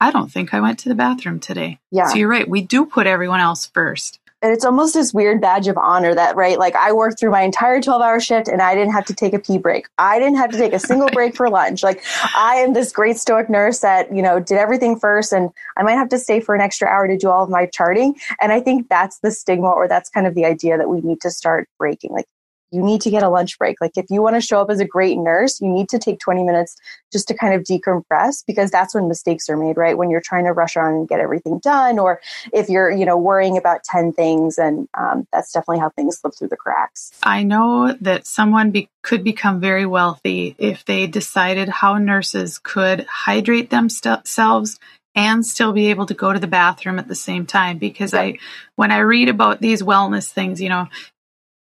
I 0.00 0.10
don't 0.10 0.32
think 0.32 0.54
I 0.54 0.60
went 0.60 0.78
to 0.80 0.88
the 0.88 0.94
bathroom 0.94 1.40
today. 1.40 1.78
Yeah. 1.90 2.08
So 2.08 2.16
you're 2.16 2.28
right. 2.28 2.48
We 2.48 2.62
do 2.62 2.86
put 2.86 3.06
everyone 3.06 3.40
else 3.40 3.66
first 3.66 4.20
and 4.42 4.52
it's 4.52 4.64
almost 4.64 4.94
this 4.94 5.12
weird 5.12 5.40
badge 5.40 5.68
of 5.68 5.76
honor 5.76 6.14
that 6.14 6.36
right 6.36 6.58
like 6.58 6.74
i 6.76 6.92
worked 6.92 7.18
through 7.18 7.30
my 7.30 7.42
entire 7.42 7.80
12 7.80 8.02
hour 8.02 8.20
shift 8.20 8.48
and 8.48 8.62
i 8.62 8.74
didn't 8.74 8.92
have 8.92 9.04
to 9.04 9.14
take 9.14 9.34
a 9.34 9.38
pee 9.38 9.58
break 9.58 9.86
i 9.98 10.18
didn't 10.18 10.36
have 10.36 10.50
to 10.50 10.58
take 10.58 10.72
a 10.72 10.78
single 10.78 11.08
break 11.12 11.36
for 11.36 11.48
lunch 11.48 11.82
like 11.82 12.02
i 12.36 12.56
am 12.56 12.72
this 12.72 12.92
great 12.92 13.16
stoic 13.16 13.48
nurse 13.50 13.80
that 13.80 14.14
you 14.14 14.22
know 14.22 14.40
did 14.40 14.58
everything 14.58 14.98
first 14.98 15.32
and 15.32 15.50
i 15.76 15.82
might 15.82 15.92
have 15.92 16.08
to 16.08 16.18
stay 16.18 16.40
for 16.40 16.54
an 16.54 16.60
extra 16.60 16.88
hour 16.88 17.06
to 17.06 17.16
do 17.16 17.28
all 17.28 17.44
of 17.44 17.50
my 17.50 17.66
charting 17.66 18.14
and 18.40 18.52
i 18.52 18.60
think 18.60 18.88
that's 18.88 19.18
the 19.20 19.30
stigma 19.30 19.68
or 19.68 19.88
that's 19.88 20.10
kind 20.10 20.26
of 20.26 20.34
the 20.34 20.44
idea 20.44 20.78
that 20.78 20.88
we 20.88 21.00
need 21.00 21.20
to 21.20 21.30
start 21.30 21.68
breaking 21.78 22.12
like 22.12 22.26
you 22.70 22.82
need 22.82 23.00
to 23.02 23.10
get 23.10 23.22
a 23.22 23.28
lunch 23.28 23.58
break. 23.58 23.80
Like 23.80 23.92
if 23.96 24.06
you 24.10 24.22
want 24.22 24.36
to 24.36 24.40
show 24.40 24.60
up 24.60 24.70
as 24.70 24.80
a 24.80 24.84
great 24.84 25.18
nurse, 25.18 25.60
you 25.60 25.68
need 25.68 25.88
to 25.90 25.98
take 25.98 26.20
20 26.20 26.44
minutes 26.44 26.76
just 27.12 27.28
to 27.28 27.34
kind 27.34 27.54
of 27.54 27.62
decompress 27.62 28.44
because 28.46 28.70
that's 28.70 28.94
when 28.94 29.08
mistakes 29.08 29.48
are 29.48 29.56
made, 29.56 29.76
right? 29.76 29.96
When 29.96 30.10
you're 30.10 30.22
trying 30.24 30.44
to 30.44 30.52
rush 30.52 30.76
on 30.76 30.92
and 30.94 31.08
get 31.08 31.20
everything 31.20 31.58
done, 31.58 31.98
or 31.98 32.20
if 32.52 32.68
you're, 32.68 32.90
you 32.90 33.04
know, 33.04 33.16
worrying 33.16 33.56
about 33.56 33.84
10 33.84 34.12
things 34.12 34.58
and 34.58 34.88
um, 34.94 35.26
that's 35.32 35.52
definitely 35.52 35.80
how 35.80 35.90
things 35.90 36.18
slip 36.18 36.34
through 36.36 36.48
the 36.48 36.56
cracks. 36.56 37.12
I 37.22 37.42
know 37.42 37.96
that 38.00 38.26
someone 38.26 38.70
be- 38.70 38.88
could 39.02 39.24
become 39.24 39.60
very 39.60 39.86
wealthy 39.86 40.54
if 40.58 40.84
they 40.84 41.06
decided 41.06 41.68
how 41.68 41.98
nurses 41.98 42.58
could 42.58 43.06
hydrate 43.06 43.70
themselves 43.70 44.78
and 45.14 45.44
still 45.44 45.72
be 45.72 45.88
able 45.90 46.06
to 46.06 46.14
go 46.14 46.32
to 46.32 46.38
the 46.38 46.46
bathroom 46.46 46.98
at 46.98 47.08
the 47.08 47.14
same 47.14 47.44
time 47.44 47.78
because 47.78 48.14
i 48.14 48.38
when 48.76 48.92
i 48.92 48.98
read 48.98 49.28
about 49.28 49.60
these 49.60 49.82
wellness 49.82 50.28
things 50.28 50.60
you 50.60 50.68
know 50.68 50.86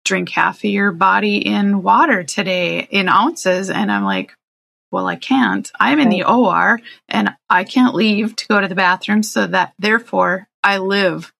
drink 0.08 0.30
half 0.30 0.64
of 0.64 0.70
your 0.70 0.90
body 0.90 1.36
in 1.36 1.82
water 1.82 2.24
today 2.24 2.80
in 2.90 3.08
ounces. 3.08 3.68
And 3.68 3.92
I'm 3.92 4.04
like, 4.04 4.34
well, 4.90 5.06
I 5.06 5.16
can't. 5.16 5.70
I'm 5.78 6.00
in 6.00 6.08
the 6.08 6.24
OR 6.24 6.80
and 7.10 7.34
I 7.50 7.64
can't 7.64 7.94
leave 7.94 8.34
to 8.36 8.48
go 8.48 8.58
to 8.58 8.68
the 8.68 8.74
bathroom. 8.74 9.22
So 9.22 9.46
that 9.46 9.74
therefore 9.78 10.48
I 10.64 10.78
live 10.78 11.30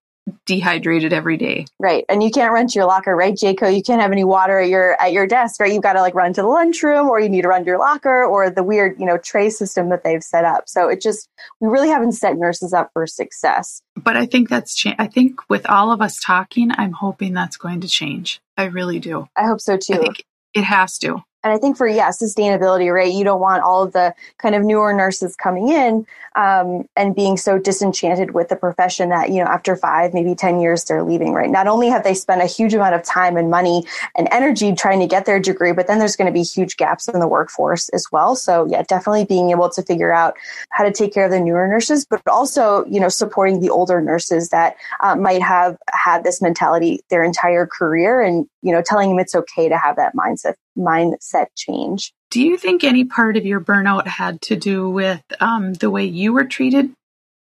dehydrated 0.45 1.13
every 1.13 1.37
day. 1.37 1.65
Right. 1.79 2.05
And 2.09 2.21
you 2.21 2.31
can't 2.31 2.53
run 2.53 2.67
to 2.67 2.75
your 2.75 2.85
locker, 2.85 3.15
right, 3.15 3.33
JCAHO? 3.33 3.75
You 3.75 3.81
can't 3.81 4.01
have 4.01 4.11
any 4.11 4.23
water 4.23 4.59
at 4.59 4.69
your 4.69 4.99
at 5.01 5.11
your 5.11 5.27
desk, 5.27 5.59
right? 5.59 5.71
You've 5.71 5.83
got 5.83 5.93
to 5.93 6.01
like 6.01 6.15
run 6.15 6.33
to 6.33 6.41
the 6.41 6.47
lunchroom 6.47 7.09
or 7.09 7.19
you 7.19 7.29
need 7.29 7.41
to 7.41 7.47
run 7.47 7.61
to 7.61 7.65
your 7.65 7.79
locker 7.79 8.23
or 8.23 8.49
the 8.49 8.63
weird, 8.63 8.99
you 8.99 9.05
know, 9.05 9.17
tray 9.17 9.49
system 9.49 9.89
that 9.89 10.03
they've 10.03 10.23
set 10.23 10.45
up. 10.45 10.69
So 10.69 10.89
it 10.89 11.01
just 11.01 11.29
we 11.59 11.69
really 11.69 11.89
haven't 11.89 12.13
set 12.13 12.37
nurses 12.37 12.73
up 12.73 12.91
for 12.93 13.07
success. 13.07 13.81
But 13.95 14.15
I 14.17 14.25
think 14.25 14.49
that's 14.49 14.75
cha- 14.75 14.95
I 14.97 15.07
think 15.07 15.49
with 15.49 15.67
all 15.69 15.91
of 15.91 16.01
us 16.01 16.19
talking, 16.19 16.69
I'm 16.71 16.93
hoping 16.93 17.33
that's 17.33 17.57
going 17.57 17.81
to 17.81 17.87
change. 17.87 18.41
I 18.59 18.65
really 18.65 18.99
do. 18.99 19.25
I 19.37 19.45
hope 19.45 19.61
so 19.61 19.77
too. 19.77 19.93
I 19.93 19.97
think 19.99 20.25
it 20.53 20.65
has 20.65 20.97
to 20.99 21.23
and 21.43 21.53
I 21.53 21.57
think 21.57 21.77
for 21.77 21.87
yeah 21.87 22.09
sustainability, 22.09 22.93
right? 22.93 23.11
You 23.11 23.23
don't 23.23 23.39
want 23.39 23.63
all 23.63 23.83
of 23.83 23.93
the 23.93 24.13
kind 24.37 24.55
of 24.55 24.63
newer 24.63 24.93
nurses 24.93 25.35
coming 25.35 25.69
in 25.69 26.05
um, 26.35 26.83
and 26.95 27.15
being 27.15 27.37
so 27.37 27.57
disenchanted 27.57 28.31
with 28.31 28.49
the 28.49 28.55
profession 28.55 29.09
that 29.09 29.29
you 29.29 29.37
know 29.37 29.49
after 29.49 29.75
five, 29.75 30.13
maybe 30.13 30.35
ten 30.35 30.59
years, 30.59 30.83
they're 30.83 31.03
leaving. 31.03 31.33
Right? 31.33 31.49
Not 31.49 31.67
only 31.67 31.87
have 31.87 32.03
they 32.03 32.13
spent 32.13 32.41
a 32.41 32.45
huge 32.45 32.73
amount 32.73 32.95
of 32.95 33.03
time 33.03 33.37
and 33.37 33.49
money 33.49 33.85
and 34.17 34.27
energy 34.31 34.73
trying 34.73 34.99
to 34.99 35.07
get 35.07 35.25
their 35.25 35.39
degree, 35.39 35.71
but 35.71 35.87
then 35.87 35.99
there's 35.99 36.15
going 36.15 36.27
to 36.27 36.33
be 36.33 36.43
huge 36.43 36.75
gaps 36.77 37.07
in 37.07 37.19
the 37.19 37.27
workforce 37.27 37.87
as 37.89 38.05
well. 38.11 38.35
So 38.35 38.65
yeah, 38.69 38.83
definitely 38.83 39.25
being 39.25 39.51
able 39.51 39.69
to 39.69 39.81
figure 39.81 40.11
out 40.11 40.35
how 40.71 40.83
to 40.83 40.91
take 40.91 41.13
care 41.13 41.25
of 41.25 41.31
the 41.31 41.39
newer 41.39 41.67
nurses, 41.67 42.05
but 42.05 42.21
also 42.27 42.85
you 42.85 42.99
know 42.99 43.09
supporting 43.09 43.61
the 43.61 43.69
older 43.69 44.01
nurses 44.01 44.49
that 44.49 44.75
uh, 44.99 45.15
might 45.15 45.41
have 45.41 45.77
had 45.93 46.25
this 46.25 46.41
mentality 46.41 46.99
their 47.09 47.23
entire 47.23 47.65
career, 47.65 48.21
and 48.21 48.45
you 48.61 48.73
know 48.73 48.81
telling 48.85 49.09
them 49.09 49.19
it's 49.19 49.35
okay 49.35 49.69
to 49.69 49.77
have 49.77 49.95
that 49.95 50.13
mindset 50.15 50.55
mindset 50.77 51.47
change. 51.55 52.13
Do 52.31 52.41
you 52.41 52.57
think 52.57 52.83
any 52.83 53.05
part 53.05 53.37
of 53.37 53.45
your 53.45 53.59
burnout 53.59 54.07
had 54.07 54.41
to 54.43 54.55
do 54.55 54.89
with 54.89 55.21
um, 55.39 55.73
the 55.73 55.89
way 55.89 56.05
you 56.05 56.33
were 56.33 56.45
treated 56.45 56.91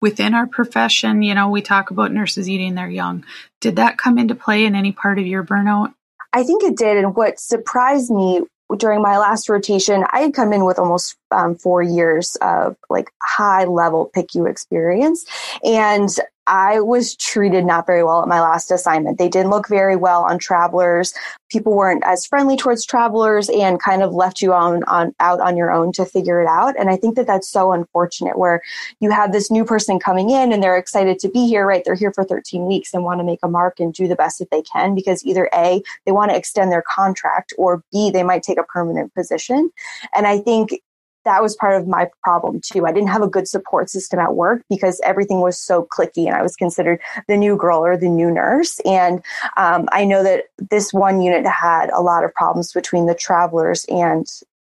within 0.02 0.34
our 0.34 0.48
profession? 0.48 1.22
You 1.22 1.36
know, 1.36 1.50
we 1.50 1.62
talk 1.62 1.92
about 1.92 2.12
nurses 2.12 2.50
eating 2.50 2.76
their 2.76 2.90
young. 2.90 3.26
Did 3.62 3.78
that 3.78 3.98
come 3.98 4.18
into 4.18 4.36
play 4.36 4.66
in 4.66 4.76
any 4.76 4.92
part 4.92 5.18
of 5.18 5.26
your 5.26 5.44
burnout? 5.44 5.94
I 6.34 6.44
think 6.44 6.64
it 6.64 6.78
did. 6.78 6.98
And 6.98 7.16
what 7.16 7.40
surprised 7.40 8.12
me 8.12 8.42
during 8.78 9.02
my 9.02 9.18
last 9.18 9.48
rotation, 9.48 10.04
I 10.12 10.20
had 10.20 10.34
come 10.34 10.52
in 10.52 10.66
with 10.66 10.80
almost 10.80 11.16
um, 11.32 11.56
four 11.56 11.82
years 11.82 12.36
of 12.42 12.76
like 12.90 13.10
high 13.22 13.66
level 13.66 14.12
PICU 14.16 14.50
experience. 14.50 15.26
And 15.64 16.10
I 16.48 16.80
was 16.80 17.16
treated 17.16 17.66
not 17.66 17.88
very 17.88 18.04
well 18.04 18.22
at 18.22 18.28
my 18.28 18.40
last 18.40 18.70
assignment. 18.72 19.18
They 19.18 19.30
didn't 19.30 19.50
look 19.50 19.68
very 19.68 19.96
well 19.96 20.24
on 20.24 20.38
travelers. 20.38 21.14
People 21.50 21.74
weren't 21.74 22.04
as 22.06 22.26
friendly 22.26 22.56
towards 22.56 22.86
travelers 22.86 23.50
and 23.50 23.82
kind 23.82 24.04
of 24.04 24.14
left 24.14 24.42
you 24.42 24.54
on, 24.54 24.84
on 24.84 25.16
out 25.20 25.40
on 25.40 25.58
your 25.58 25.72
own 25.72 25.92
to 25.94 26.06
figure 26.06 26.42
it 26.42 26.48
out. 26.48 26.76
And 26.78 26.90
I 26.90 26.98
think 26.98 27.16
that 27.16 27.26
that's 27.26 27.50
so 27.50 27.72
unfortunate 27.72 28.38
where 28.38 28.62
you 29.00 29.10
have 29.10 29.32
this 29.32 29.50
new 29.50 29.66
person 29.66 30.00
coming 30.00 30.30
in 30.30 30.52
and 30.52 30.62
they're 30.62 30.78
excited 30.78 31.18
to 31.20 31.30
be 31.30 31.48
here, 31.48 31.66
right? 31.66 31.84
They're 31.84 31.96
here 31.96 32.14
for 32.14 32.24
13 32.24 32.66
weeks 32.66 32.94
and 32.94 33.04
want 33.04 33.20
to 33.20 33.24
make 33.24 33.40
a 33.42 33.48
mark 33.48 33.80
and 33.80 33.94
do 33.94 34.08
the 34.08 34.16
best 34.16 34.40
that 34.40 34.52
they 34.52 34.62
can 34.62 34.94
because 34.94 35.26
either 35.26 35.50
A, 35.54 35.82
they 36.06 36.12
want 36.12 36.32
to 36.32 36.38
extend 36.38 36.72
their 36.72 36.84
contract 36.94 37.54
or 37.58 37.84
B, 37.92 38.12
they 38.12 38.24
might 38.24 38.44
take 38.44 38.60
a 38.60 38.64
permanent 38.64 39.14
position. 39.16 39.72
And 40.14 40.28
I 40.28 40.40
think 40.40 40.82
that 41.26 41.42
was 41.42 41.56
part 41.56 41.80
of 41.80 41.88
my 41.88 42.10
problem 42.24 42.62
too. 42.62 42.86
I 42.86 42.92
didn't 42.92 43.10
have 43.10 43.22
a 43.22 43.28
good 43.28 43.48
support 43.48 43.90
system 43.90 44.20
at 44.20 44.36
work 44.36 44.62
because 44.70 45.02
everything 45.04 45.42
was 45.42 45.60
so 45.60 45.88
clicky 45.92 46.28
and 46.28 46.36
I 46.36 46.42
was 46.42 46.56
considered 46.56 47.02
the 47.28 47.36
new 47.36 47.58
girl 47.58 47.84
or 47.84 47.98
the 47.98 48.10
new 48.10 48.32
nurse. 48.32 48.80
And 48.86 49.24
um, 49.58 49.90
I 49.92 50.06
know 50.06 50.24
that 50.24 50.46
this 50.70 50.94
one 50.94 51.22
unit 51.22 51.46
had 51.46 51.90
a 51.90 52.02
lot 52.02 52.24
of 52.24 52.34
problems 52.34 52.72
between 52.72 53.08
the 53.08 53.16
travelers 53.16 53.86
and 53.90 54.26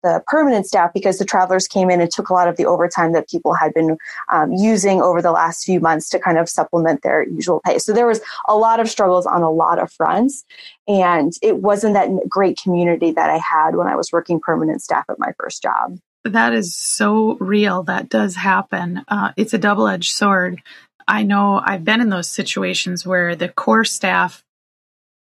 the 0.04 0.22
permanent 0.26 0.66
staff 0.66 0.92
because 0.92 1.18
the 1.18 1.24
travelers 1.24 1.66
came 1.66 1.90
in 1.90 1.98
and 1.98 2.10
took 2.10 2.28
a 2.28 2.34
lot 2.34 2.46
of 2.46 2.56
the 2.56 2.66
overtime 2.66 3.12
that 3.12 3.28
people 3.28 3.54
had 3.54 3.72
been 3.72 3.96
um, 4.30 4.52
using 4.52 5.00
over 5.00 5.22
the 5.22 5.32
last 5.32 5.64
few 5.64 5.80
months 5.80 6.10
to 6.10 6.18
kind 6.18 6.36
of 6.36 6.46
supplement 6.46 7.02
their 7.02 7.26
usual 7.26 7.62
pay. 7.64 7.78
So 7.78 7.92
there 7.94 8.06
was 8.06 8.20
a 8.46 8.54
lot 8.54 8.80
of 8.80 8.90
struggles 8.90 9.24
on 9.24 9.40
a 9.40 9.50
lot 9.50 9.78
of 9.78 9.90
fronts. 9.90 10.44
And 10.86 11.32
it 11.40 11.62
wasn't 11.62 11.94
that 11.94 12.10
great 12.28 12.58
community 12.62 13.12
that 13.12 13.30
I 13.30 13.38
had 13.38 13.76
when 13.76 13.86
I 13.86 13.96
was 13.96 14.12
working 14.12 14.40
permanent 14.40 14.82
staff 14.82 15.06
at 15.08 15.18
my 15.18 15.32
first 15.38 15.62
job 15.62 15.98
that 16.24 16.52
is 16.52 16.74
so 16.74 17.36
real. 17.36 17.82
That 17.84 18.08
does 18.08 18.34
happen. 18.34 19.04
Uh, 19.08 19.32
it's 19.36 19.54
a 19.54 19.58
double 19.58 19.86
edged 19.86 20.12
sword. 20.12 20.60
I 21.06 21.22
know 21.22 21.60
I've 21.62 21.84
been 21.84 22.00
in 22.00 22.08
those 22.08 22.28
situations 22.28 23.06
where 23.06 23.36
the 23.36 23.48
core 23.48 23.84
staff 23.84 24.42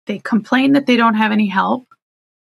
they 0.09 0.19
complain 0.19 0.73
that 0.73 0.87
they 0.87 0.97
don't 0.97 1.15
have 1.15 1.31
any 1.31 1.47
help. 1.47 1.87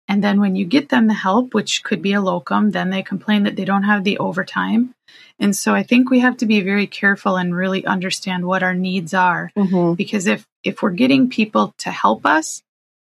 And 0.07 0.23
then 0.23 0.41
when 0.41 0.55
you 0.55 0.65
get 0.65 0.91
them 0.91 1.07
the 1.07 1.15
help, 1.15 1.53
which 1.53 1.83
could 1.83 2.01
be 2.01 2.13
a 2.13 2.21
locum, 2.21 2.71
then 2.71 2.91
they 2.91 3.03
complain 3.03 3.43
that 3.43 3.57
they 3.57 3.65
don't 3.65 3.83
have 3.83 4.05
the 4.05 4.19
overtime. 4.19 4.95
And 5.39 5.55
so 5.57 5.75
I 5.75 5.83
think 5.83 6.09
we 6.09 6.21
have 6.21 6.37
to 6.39 6.47
be 6.47 6.61
very 6.61 6.87
careful 6.87 7.37
and 7.37 7.55
really 7.55 7.85
understand 7.85 8.47
what 8.47 8.63
our 8.63 8.75
needs 8.75 9.13
are. 9.13 9.51
Mm-hmm. 9.57 9.95
Because 9.95 10.27
if, 10.27 10.47
if 10.63 10.83
we're 10.83 10.91
getting 10.91 11.29
people 11.29 11.75
to 11.79 11.91
help 11.91 12.25
us, 12.25 12.63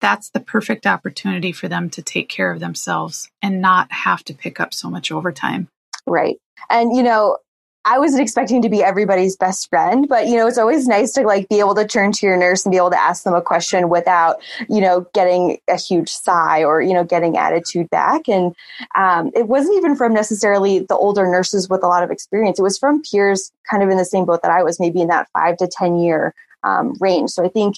that's 0.04 0.32
the 0.32 0.42
perfect 0.42 0.86
opportunity 0.86 1.54
for 1.54 1.70
them 1.70 1.90
to 1.90 2.02
take 2.02 2.28
care 2.28 2.52
of 2.52 2.60
themselves 2.60 3.30
and 3.42 3.62
not 3.62 3.90
have 3.90 4.22
to 4.26 4.34
pick 4.34 4.60
up 4.60 4.74
so 4.74 4.90
much 4.90 5.14
overtime. 5.14 5.70
Right. 6.06 6.36
And, 6.70 6.94
you 6.94 7.02
know, 7.02 7.38
I 7.86 8.00
wasn't 8.00 8.22
expecting 8.22 8.62
to 8.64 8.70
be 8.70 8.84
everybody's 8.84 9.38
best 9.38 9.70
friend, 9.70 10.08
but 10.10 10.28
you 10.28 10.36
know, 10.36 10.46
it's 10.46 10.58
always 10.58 10.88
nice 10.88 11.14
to 11.14 11.22
like 11.22 11.48
be 11.48 11.60
able 11.60 11.76
to 11.76 11.88
turn 11.88 12.12
to 12.14 12.26
your 12.26 12.36
nurse 12.36 12.66
and 12.66 12.72
be 12.72 12.78
able 12.78 12.92
to 12.92 13.02
ask 13.02 13.24
them 13.24 13.34
a 13.34 13.42
question 13.42 13.88
without, 13.88 14.42
you 14.70 14.82
know, 14.82 15.08
getting 15.14 15.58
a 15.70 15.78
huge 15.78 16.10
sigh 16.10 16.66
or, 16.66 16.82
you 16.82 16.94
know, 16.94 17.06
getting 17.06 17.38
attitude 17.38 17.90
back. 17.90 18.28
And 18.28 18.54
um, 18.96 19.32
it 19.34 19.48
wasn't 19.48 19.78
even 19.78 19.96
from 19.96 20.14
necessarily 20.14 20.80
the 20.80 20.98
older 20.98 21.26
nurses 21.30 21.70
with 21.70 21.82
a 21.82 21.88
lot 21.88 22.04
of 22.04 22.12
experience. 22.12 22.60
It 22.60 22.64
was 22.64 22.78
from 22.78 23.02
peers 23.04 23.54
kind 23.70 23.82
of 23.82 23.90
in 23.90 23.98
the 23.98 24.06
same 24.06 24.26
boat 24.26 24.42
that 24.42 24.52
I 24.52 24.64
was, 24.64 24.82
maybe 24.82 25.02
in 25.02 25.08
that 25.08 25.30
five 25.32 25.56
to 25.58 25.68
10 25.68 26.00
year 26.00 26.34
um, 26.64 26.94
range. 27.00 27.30
So 27.30 27.46
I 27.46 27.48
think 27.48 27.78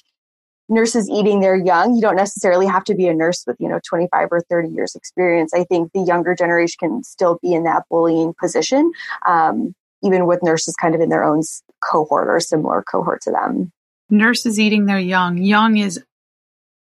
nurses 0.70 1.10
eating 1.10 1.40
their 1.40 1.56
young. 1.56 1.96
You 1.96 2.02
don't 2.02 2.16
necessarily 2.16 2.66
have 2.66 2.84
to 2.86 2.96
be 2.96 3.08
a 3.08 3.14
nurse 3.14 3.44
with, 3.46 3.58
you 3.60 3.68
know, 3.68 3.80
25 3.88 4.28
or 4.32 4.42
30 4.42 4.70
years 4.70 4.96
experience. 4.96 5.54
I 5.54 5.64
think 5.64 5.92
the 5.94 6.02
younger 6.02 6.36
generation 6.36 6.78
can 6.80 7.04
still 7.04 7.40
be 7.42 7.54
in 7.54 7.64
that 7.64 7.84
bullying 7.90 8.34
position, 8.40 8.92
um, 9.28 9.76
even 10.04 10.26
with 10.26 10.42
nurses 10.44 10.76
kind 10.76 10.96
of 10.96 11.02
in 11.02 11.10
their 11.10 11.24
own 11.24 11.42
cohort 11.82 12.28
or 12.28 12.40
similar 12.40 12.84
cohort 12.84 13.22
to 13.22 13.32
them. 13.32 13.72
Nurses 14.10 14.60
eating 14.60 14.86
their 14.86 15.00
young. 15.00 15.38
Young 15.38 15.78
is 15.78 16.04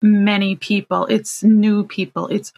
many 0.01 0.55
people. 0.55 1.05
It's 1.07 1.43
new 1.43 1.83
people. 1.83 2.27
It's 2.27 2.53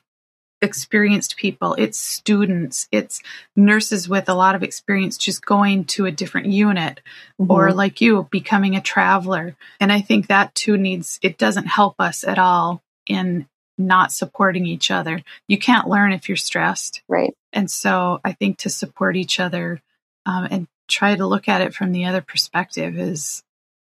experienced 0.62 1.38
people, 1.38 1.76
it's 1.76 2.00
students, 2.00 2.88
it's 2.92 3.22
nurses 3.56 4.10
with 4.10 4.30
a 4.30 4.34
lot 4.34 4.56
of 4.56 4.64
experience 4.64 5.18
just 5.18 5.46
going 5.46 5.86
to 5.86 6.06
a 6.06 6.12
different 6.12 6.48
unit, 6.48 7.02
mm-hmm. 7.40 7.52
or 7.52 7.72
like 7.72 8.02
you, 8.02 8.28
becoming 8.32 8.76
a 8.76 8.82
traveler. 8.82 9.56
And 9.80 9.92
I 9.92 10.02
think 10.02 10.28
that 10.28 10.56
too 10.56 10.78
needs, 10.78 11.20
it 11.22 11.38
doesn't 11.38 11.68
help 11.68 11.96
us 12.00 12.24
at 12.24 12.40
all 12.40 12.82
in 13.06 13.48
not 13.78 14.12
supporting 14.12 14.66
each 14.66 14.90
other. 14.90 15.22
You 15.48 15.58
can't 15.58 15.88
learn 15.88 16.12
if 16.12 16.28
you're 16.28 16.36
stressed. 16.36 17.02
Right. 17.08 17.36
And 17.54 17.70
so 17.70 18.20
I 18.24 18.34
think 18.34 18.60
to 18.60 18.70
support 18.70 19.16
each 19.16 19.40
other 19.40 19.82
um, 20.26 20.48
and 20.50 20.68
try 20.88 21.16
to 21.16 21.28
look 21.28 21.48
at 21.48 21.62
it 21.62 21.74
from 21.74 21.92
the 21.92 22.06
other 22.06 22.22
perspective 22.22 22.98
is 22.98 23.44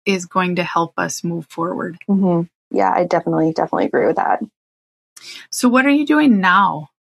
is 0.05 0.27
going 0.27 0.57
to 0.57 0.63
help 0.63 0.95
us 0.99 1.25
move 1.25 1.47
forward. 1.47 1.99
Mm-hmm. 2.09 2.47
Yeah, 2.77 2.93
I 2.95 3.05
definitely 3.05 3.53
definitely 3.53 3.87
agree 3.87 4.07
with 4.07 4.17
that. 4.17 4.43
So, 5.51 5.69
what 5.69 5.87
are 5.87 5.91
you 5.91 6.07
doing 6.07 6.41
now? 6.41 6.91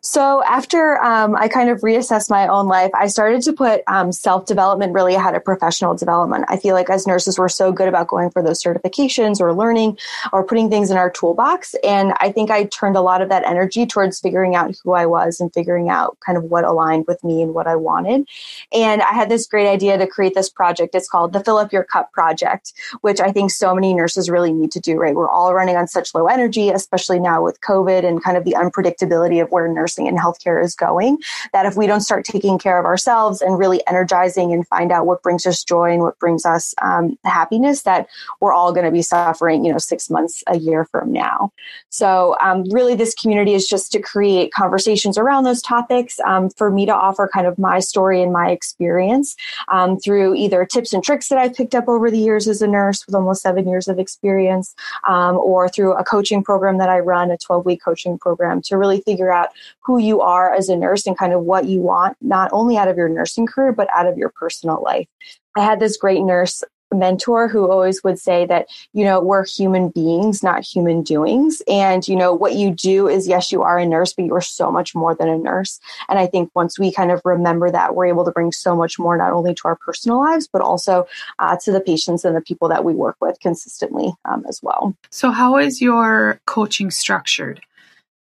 So 0.00 0.42
after 0.44 1.02
um, 1.02 1.36
I 1.36 1.48
kind 1.48 1.68
of 1.68 1.80
reassessed 1.80 2.30
my 2.30 2.46
own 2.46 2.66
life, 2.66 2.90
I 2.94 3.06
started 3.06 3.42
to 3.42 3.52
put 3.52 3.82
um, 3.86 4.12
self 4.12 4.46
development 4.46 4.92
really 4.92 5.14
ahead 5.14 5.34
of 5.34 5.44
professional 5.44 5.94
development. 5.94 6.44
I 6.48 6.56
feel 6.56 6.74
like 6.74 6.90
as 6.90 7.06
nurses, 7.06 7.38
we're 7.38 7.48
so 7.48 7.72
good 7.72 7.88
about 7.88 8.08
going 8.08 8.30
for 8.30 8.42
those 8.42 8.62
certifications 8.62 9.40
or 9.40 9.54
learning 9.54 9.98
or 10.32 10.44
putting 10.44 10.70
things 10.70 10.90
in 10.90 10.96
our 10.96 11.10
toolbox. 11.10 11.74
And 11.84 12.12
I 12.20 12.32
think 12.32 12.50
I 12.50 12.64
turned 12.64 12.96
a 12.96 13.00
lot 13.00 13.22
of 13.22 13.28
that 13.28 13.46
energy 13.46 13.86
towards 13.86 14.20
figuring 14.20 14.54
out 14.54 14.74
who 14.82 14.92
I 14.92 15.06
was 15.06 15.40
and 15.40 15.52
figuring 15.52 15.88
out 15.88 16.18
kind 16.24 16.38
of 16.38 16.44
what 16.44 16.64
aligned 16.64 17.06
with 17.06 17.22
me 17.24 17.42
and 17.42 17.54
what 17.54 17.66
I 17.66 17.76
wanted. 17.76 18.28
And 18.72 19.02
I 19.02 19.12
had 19.12 19.28
this 19.28 19.46
great 19.46 19.68
idea 19.68 19.98
to 19.98 20.06
create 20.06 20.34
this 20.34 20.48
project. 20.48 20.94
It's 20.94 21.08
called 21.08 21.32
the 21.32 21.42
Fill 21.42 21.58
Up 21.58 21.72
Your 21.72 21.84
Cup 21.84 22.12
Project, 22.12 22.72
which 23.00 23.20
I 23.20 23.32
think 23.32 23.50
so 23.50 23.74
many 23.74 23.94
nurses 23.94 24.30
really 24.30 24.52
need 24.52 24.72
to 24.72 24.80
do, 24.80 24.96
right? 24.96 25.14
We're 25.14 25.28
all 25.28 25.54
running 25.54 25.76
on 25.76 25.88
such 25.88 26.14
low 26.14 26.26
energy, 26.26 26.70
especially 26.70 27.20
now 27.20 27.42
with 27.42 27.60
COVID 27.60 28.04
and 28.04 28.22
kind 28.22 28.36
of 28.36 28.44
the 28.44 28.52
unpredictability 28.52 29.42
of 29.42 29.50
where 29.52 29.68
nursing 29.68 30.08
and 30.08 30.18
healthcare 30.18 30.62
is 30.62 30.74
going. 30.74 31.18
That 31.52 31.66
if 31.66 31.76
we 31.76 31.86
don't 31.86 32.00
start 32.00 32.24
taking 32.24 32.58
care 32.58 32.78
of 32.78 32.84
ourselves 32.84 33.40
and 33.40 33.58
really 33.58 33.86
energizing 33.86 34.52
and 34.52 34.66
find 34.68 34.90
out 34.90 35.06
what 35.06 35.22
brings 35.22 35.46
us 35.46 35.62
joy 35.62 35.92
and 35.92 36.02
what 36.02 36.18
brings 36.18 36.44
us 36.44 36.74
um, 36.82 37.18
happiness, 37.24 37.82
that 37.82 38.08
we're 38.40 38.52
all 38.52 38.72
going 38.72 38.86
to 38.86 38.90
be 38.90 39.02
suffering, 39.02 39.64
you 39.64 39.72
know, 39.72 39.78
six 39.78 40.10
months, 40.10 40.42
a 40.46 40.58
year 40.58 40.86
from 40.86 41.12
now. 41.12 41.52
So, 41.90 42.36
um, 42.40 42.64
really, 42.70 42.94
this 42.94 43.14
community 43.14 43.54
is 43.54 43.68
just 43.68 43.92
to 43.92 44.00
create 44.00 44.52
conversations 44.52 45.18
around 45.18 45.44
those 45.44 45.62
topics 45.62 46.18
um, 46.24 46.50
for 46.50 46.70
me 46.70 46.86
to 46.86 46.94
offer 46.94 47.28
kind 47.32 47.46
of 47.46 47.58
my 47.58 47.80
story 47.80 48.22
and 48.22 48.32
my 48.32 48.50
experience 48.50 49.36
um, 49.68 49.98
through 49.98 50.34
either 50.34 50.64
tips 50.64 50.92
and 50.92 51.04
tricks 51.04 51.28
that 51.28 51.38
I've 51.38 51.54
picked 51.54 51.74
up 51.74 51.88
over 51.88 52.10
the 52.10 52.18
years 52.18 52.48
as 52.48 52.62
a 52.62 52.66
nurse 52.66 53.04
with 53.06 53.14
almost 53.14 53.42
seven 53.42 53.68
years 53.68 53.88
of 53.88 53.98
experience, 53.98 54.74
um, 55.06 55.36
or 55.36 55.68
through 55.68 55.94
a 55.94 56.04
coaching 56.04 56.42
program 56.42 56.78
that 56.78 56.88
I 56.88 57.00
run, 57.00 57.30
a 57.30 57.36
12 57.36 57.66
week 57.66 57.82
coaching 57.84 58.18
program 58.18 58.62
to 58.62 58.76
really 58.76 59.00
figure 59.00 59.32
out 59.32 59.41
who 59.80 59.98
you 59.98 60.20
are 60.20 60.54
as 60.54 60.68
a 60.68 60.76
nurse 60.76 61.06
and 61.06 61.16
kind 61.16 61.32
of 61.32 61.42
what 61.42 61.66
you 61.66 61.80
want, 61.80 62.16
not 62.20 62.50
only 62.52 62.76
out 62.76 62.88
of 62.88 62.96
your 62.96 63.08
nursing 63.08 63.46
career, 63.46 63.72
but 63.72 63.88
out 63.94 64.06
of 64.06 64.16
your 64.18 64.30
personal 64.30 64.82
life. 64.82 65.08
I 65.56 65.60
had 65.60 65.80
this 65.80 65.96
great 65.96 66.22
nurse 66.22 66.62
mentor 66.94 67.48
who 67.48 67.70
always 67.70 68.02
would 68.04 68.18
say 68.18 68.46
that, 68.46 68.68
you 68.92 69.04
know, 69.04 69.20
we're 69.20 69.46
human 69.46 69.88
beings, 69.88 70.42
not 70.42 70.64
human 70.64 71.02
doings. 71.02 71.62
And, 71.68 72.06
you 72.06 72.16
know, 72.16 72.32
what 72.32 72.54
you 72.54 72.70
do 72.70 73.08
is, 73.08 73.28
yes, 73.28 73.52
you 73.52 73.62
are 73.62 73.78
a 73.78 73.86
nurse, 73.86 74.12
but 74.12 74.24
you 74.24 74.34
are 74.34 74.40
so 74.40 74.70
much 74.70 74.94
more 74.94 75.14
than 75.14 75.28
a 75.28 75.38
nurse. 75.38 75.80
And 76.08 76.18
I 76.18 76.26
think 76.26 76.50
once 76.54 76.78
we 76.78 76.92
kind 76.92 77.10
of 77.10 77.20
remember 77.24 77.70
that, 77.70 77.94
we're 77.94 78.06
able 78.06 78.24
to 78.24 78.30
bring 78.30 78.52
so 78.52 78.76
much 78.76 78.98
more, 78.98 79.16
not 79.16 79.32
only 79.32 79.54
to 79.54 79.62
our 79.64 79.76
personal 79.76 80.18
lives, 80.20 80.48
but 80.50 80.62
also 80.62 81.06
uh, 81.38 81.56
to 81.62 81.72
the 81.72 81.80
patients 81.80 82.24
and 82.24 82.36
the 82.36 82.40
people 82.40 82.68
that 82.68 82.84
we 82.84 82.94
work 82.94 83.16
with 83.20 83.38
consistently 83.40 84.12
um, 84.24 84.44
as 84.48 84.60
well. 84.62 84.96
So, 85.10 85.30
how 85.30 85.56
is 85.56 85.80
your 85.80 86.40
coaching 86.46 86.90
structured? 86.90 87.60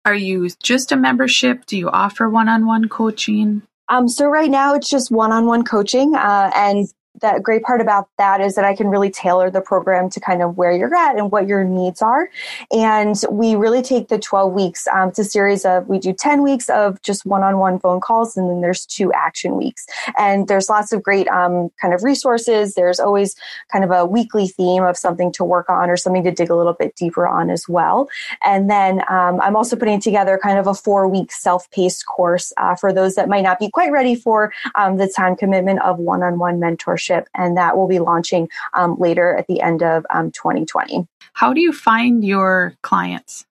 Are 0.05 0.15
you 0.15 0.49
just 0.61 0.91
a 0.91 0.97
membership? 0.97 1.65
Do 1.65 1.77
you 1.77 1.89
offer 1.89 2.29
one 2.29 2.49
on 2.49 2.65
one 2.65 2.89
coaching? 2.89 3.61
Um, 3.89 4.07
so 4.07 4.27
right 4.27 4.49
now 4.49 4.75
it's 4.75 4.89
just 4.89 5.11
one-on-one 5.11 5.63
coaching, 5.65 6.15
uh, 6.15 6.51
and 6.55 6.87
the 7.21 7.39
great 7.41 7.61
part 7.61 7.79
about 7.79 8.09
that 8.17 8.41
is 8.41 8.55
that 8.55 8.65
I 8.65 8.75
can 8.75 8.87
really 8.87 9.11
tailor 9.11 9.51
the 9.51 9.61
program 9.61 10.09
to 10.11 10.19
kind 10.19 10.41
of 10.41 10.57
where 10.57 10.71
you're 10.71 10.93
at 10.95 11.15
and 11.15 11.31
what 11.31 11.47
your 11.47 11.63
needs 11.63 12.01
are. 12.01 12.29
And 12.71 13.15
we 13.29 13.55
really 13.55 13.83
take 13.83 14.07
the 14.07 14.17
12 14.17 14.51
weeks. 14.51 14.87
Um, 14.87 15.09
it's 15.09 15.19
a 15.19 15.23
series 15.23 15.63
of, 15.63 15.87
we 15.87 15.99
do 15.99 16.11
10 16.11 16.41
weeks 16.41 16.69
of 16.69 17.01
just 17.03 17.25
one 17.25 17.43
on 17.43 17.59
one 17.59 17.79
phone 17.79 18.01
calls, 18.01 18.35
and 18.35 18.49
then 18.49 18.61
there's 18.61 18.85
two 18.85 19.13
action 19.13 19.57
weeks. 19.57 19.85
And 20.17 20.47
there's 20.47 20.69
lots 20.69 20.91
of 20.91 21.03
great 21.03 21.27
um, 21.27 21.69
kind 21.79 21.93
of 21.93 22.03
resources. 22.03 22.73
There's 22.73 22.99
always 22.99 23.35
kind 23.71 23.83
of 23.83 23.91
a 23.91 24.05
weekly 24.05 24.47
theme 24.47 24.83
of 24.83 24.97
something 24.97 25.31
to 25.33 25.43
work 25.43 25.69
on 25.69 25.89
or 25.89 25.97
something 25.97 26.23
to 26.23 26.31
dig 26.31 26.49
a 26.49 26.55
little 26.55 26.73
bit 26.73 26.95
deeper 26.95 27.27
on 27.27 27.51
as 27.51 27.69
well. 27.69 28.09
And 28.43 28.69
then 28.69 29.01
um, 29.07 29.39
I'm 29.41 29.55
also 29.55 29.75
putting 29.75 29.99
together 29.99 30.39
kind 30.41 30.57
of 30.57 30.65
a 30.65 30.73
four 30.73 31.07
week 31.07 31.31
self 31.31 31.69
paced 31.69 32.05
course 32.07 32.51
uh, 32.57 32.75
for 32.75 32.91
those 32.91 33.15
that 33.15 33.29
might 33.29 33.41
not 33.41 33.59
be 33.59 33.69
quite 33.69 33.91
ready 33.91 34.15
for 34.15 34.51
um, 34.73 34.97
the 34.97 35.07
time 35.07 35.35
commitment 35.35 35.81
of 35.83 35.99
one 35.99 36.23
on 36.23 36.39
one 36.39 36.59
mentorship 36.59 37.02
and 37.09 37.57
that 37.57 37.77
will 37.77 37.87
be 37.87 37.99
launching 37.99 38.49
um, 38.73 38.97
later 38.99 39.35
at 39.35 39.47
the 39.47 39.61
end 39.61 39.83
of 39.83 40.05
um, 40.13 40.31
2020. 40.31 41.07
How 41.33 41.53
do 41.53 41.61
you 41.61 41.73
find 41.73 42.23
your 42.23 42.75
clients? 42.81 43.45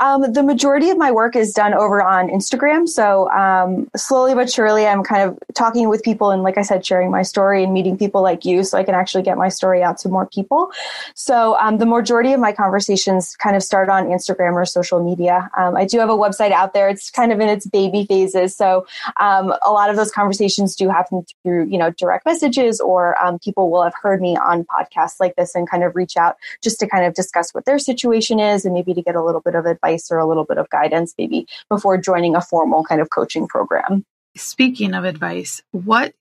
Um, 0.00 0.32
the 0.32 0.42
majority 0.42 0.90
of 0.90 0.98
my 0.98 1.10
work 1.10 1.36
is 1.36 1.52
done 1.52 1.74
over 1.74 2.02
on 2.02 2.28
Instagram. 2.28 2.88
So 2.88 3.30
um, 3.30 3.88
slowly 3.96 4.34
but 4.34 4.50
surely, 4.50 4.86
I'm 4.86 5.02
kind 5.02 5.28
of 5.28 5.38
talking 5.54 5.88
with 5.88 6.02
people 6.02 6.30
and, 6.30 6.42
like 6.42 6.58
I 6.58 6.62
said, 6.62 6.84
sharing 6.84 7.10
my 7.10 7.22
story 7.22 7.64
and 7.64 7.72
meeting 7.72 7.96
people 7.96 8.22
like 8.22 8.44
you, 8.44 8.64
so 8.64 8.78
I 8.78 8.84
can 8.84 8.94
actually 8.94 9.22
get 9.22 9.36
my 9.36 9.48
story 9.48 9.82
out 9.82 9.98
to 9.98 10.08
more 10.08 10.26
people. 10.26 10.70
So 11.14 11.58
um, 11.58 11.78
the 11.78 11.86
majority 11.86 12.32
of 12.32 12.40
my 12.40 12.52
conversations 12.52 13.36
kind 13.36 13.56
of 13.56 13.62
start 13.62 13.88
on 13.88 14.06
Instagram 14.06 14.54
or 14.54 14.64
social 14.64 15.02
media. 15.02 15.50
Um, 15.56 15.76
I 15.76 15.84
do 15.84 15.98
have 15.98 16.10
a 16.10 16.16
website 16.16 16.52
out 16.52 16.72
there. 16.72 16.88
It's 16.88 17.10
kind 17.10 17.32
of 17.32 17.40
in 17.40 17.48
its 17.48 17.66
baby 17.66 18.06
phases. 18.06 18.56
So 18.56 18.86
um, 19.18 19.54
a 19.64 19.72
lot 19.72 19.90
of 19.90 19.96
those 19.96 20.10
conversations 20.10 20.76
do 20.76 20.88
happen 20.88 21.24
through, 21.42 21.66
you 21.66 21.78
know, 21.78 21.90
direct 21.90 22.24
messages 22.24 22.80
or 22.80 23.20
um, 23.22 23.38
people 23.38 23.70
will 23.70 23.82
have 23.82 23.94
heard 24.00 24.20
me 24.20 24.36
on 24.36 24.64
podcasts 24.64 25.20
like 25.20 25.34
this 25.36 25.54
and 25.54 25.68
kind 25.68 25.82
of 25.82 25.96
reach 25.96 26.16
out 26.16 26.36
just 26.62 26.78
to 26.80 26.86
kind 26.86 27.04
of 27.04 27.14
discuss 27.14 27.52
what 27.52 27.64
their 27.64 27.78
situation 27.78 28.38
is 28.38 28.64
and 28.64 28.74
maybe 28.74 28.94
to 28.94 29.02
get 29.02 29.14
a 29.14 29.22
little 29.22 29.40
bit 29.40 29.54
of 29.56 29.66
advice 29.66 30.10
or 30.10 30.18
a 30.18 30.26
little 30.26 30.44
bit 30.44 30.58
of 30.58 30.68
guidance 30.70 31.14
maybe 31.18 31.46
before 31.68 31.98
joining 31.98 32.36
a 32.36 32.40
formal 32.40 32.84
kind 32.84 33.00
of 33.00 33.10
coaching 33.10 33.48
program. 33.48 34.04
Speaking 34.36 34.94
of 34.94 35.04
advice, 35.04 35.62
what 35.72 36.14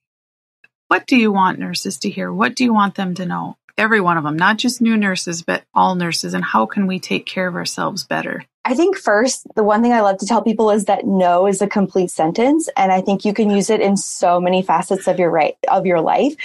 what 0.88 1.08
do 1.08 1.18
you 1.18 1.32
want 1.32 1.60
nurses 1.60 1.98
to 2.00 2.10
hear? 2.10 2.32
What 2.32 2.56
do 2.56 2.64
you 2.64 2.74
want 2.74 2.96
them 2.96 3.16
to 3.16 3.26
know? 3.26 3.58
Every 3.78 4.00
one 4.00 4.18
of 4.18 4.24
them, 4.24 4.38
not 4.38 4.58
just 4.58 4.82
new 4.82 4.96
nurses, 4.96 5.42
but 5.42 5.64
all 5.74 5.96
nurses, 5.96 6.34
and 6.34 6.44
how 6.44 6.66
can 6.66 6.88
we 6.88 7.00
take 7.00 7.26
care 7.26 7.48
of 7.48 7.56
ourselves 7.56 8.06
better? 8.06 8.46
I 8.64 8.74
think 8.74 8.98
first, 8.98 9.46
the 9.56 9.64
one 9.64 9.84
thing 9.84 9.94
I 9.94 10.02
love 10.02 10.18
to 10.20 10.26
tell 10.26 10.42
people 10.42 10.72
is 10.72 10.86
that 10.86 11.06
no 11.06 11.46
is 11.46 11.62
a 11.62 11.68
complete 11.68 12.10
sentence. 12.10 12.68
And 12.76 12.92
I 12.92 13.02
think 13.02 13.24
you 13.24 13.34
can 13.34 13.52
use 13.52 13.70
it 13.70 13.82
in 13.82 13.96
so 13.96 14.40
many 14.40 14.64
facets 14.64 15.08
of 15.08 15.20
your 15.20 15.30
right 15.30 15.56
of 15.68 15.86
your 15.86 16.02
life. 16.02 16.36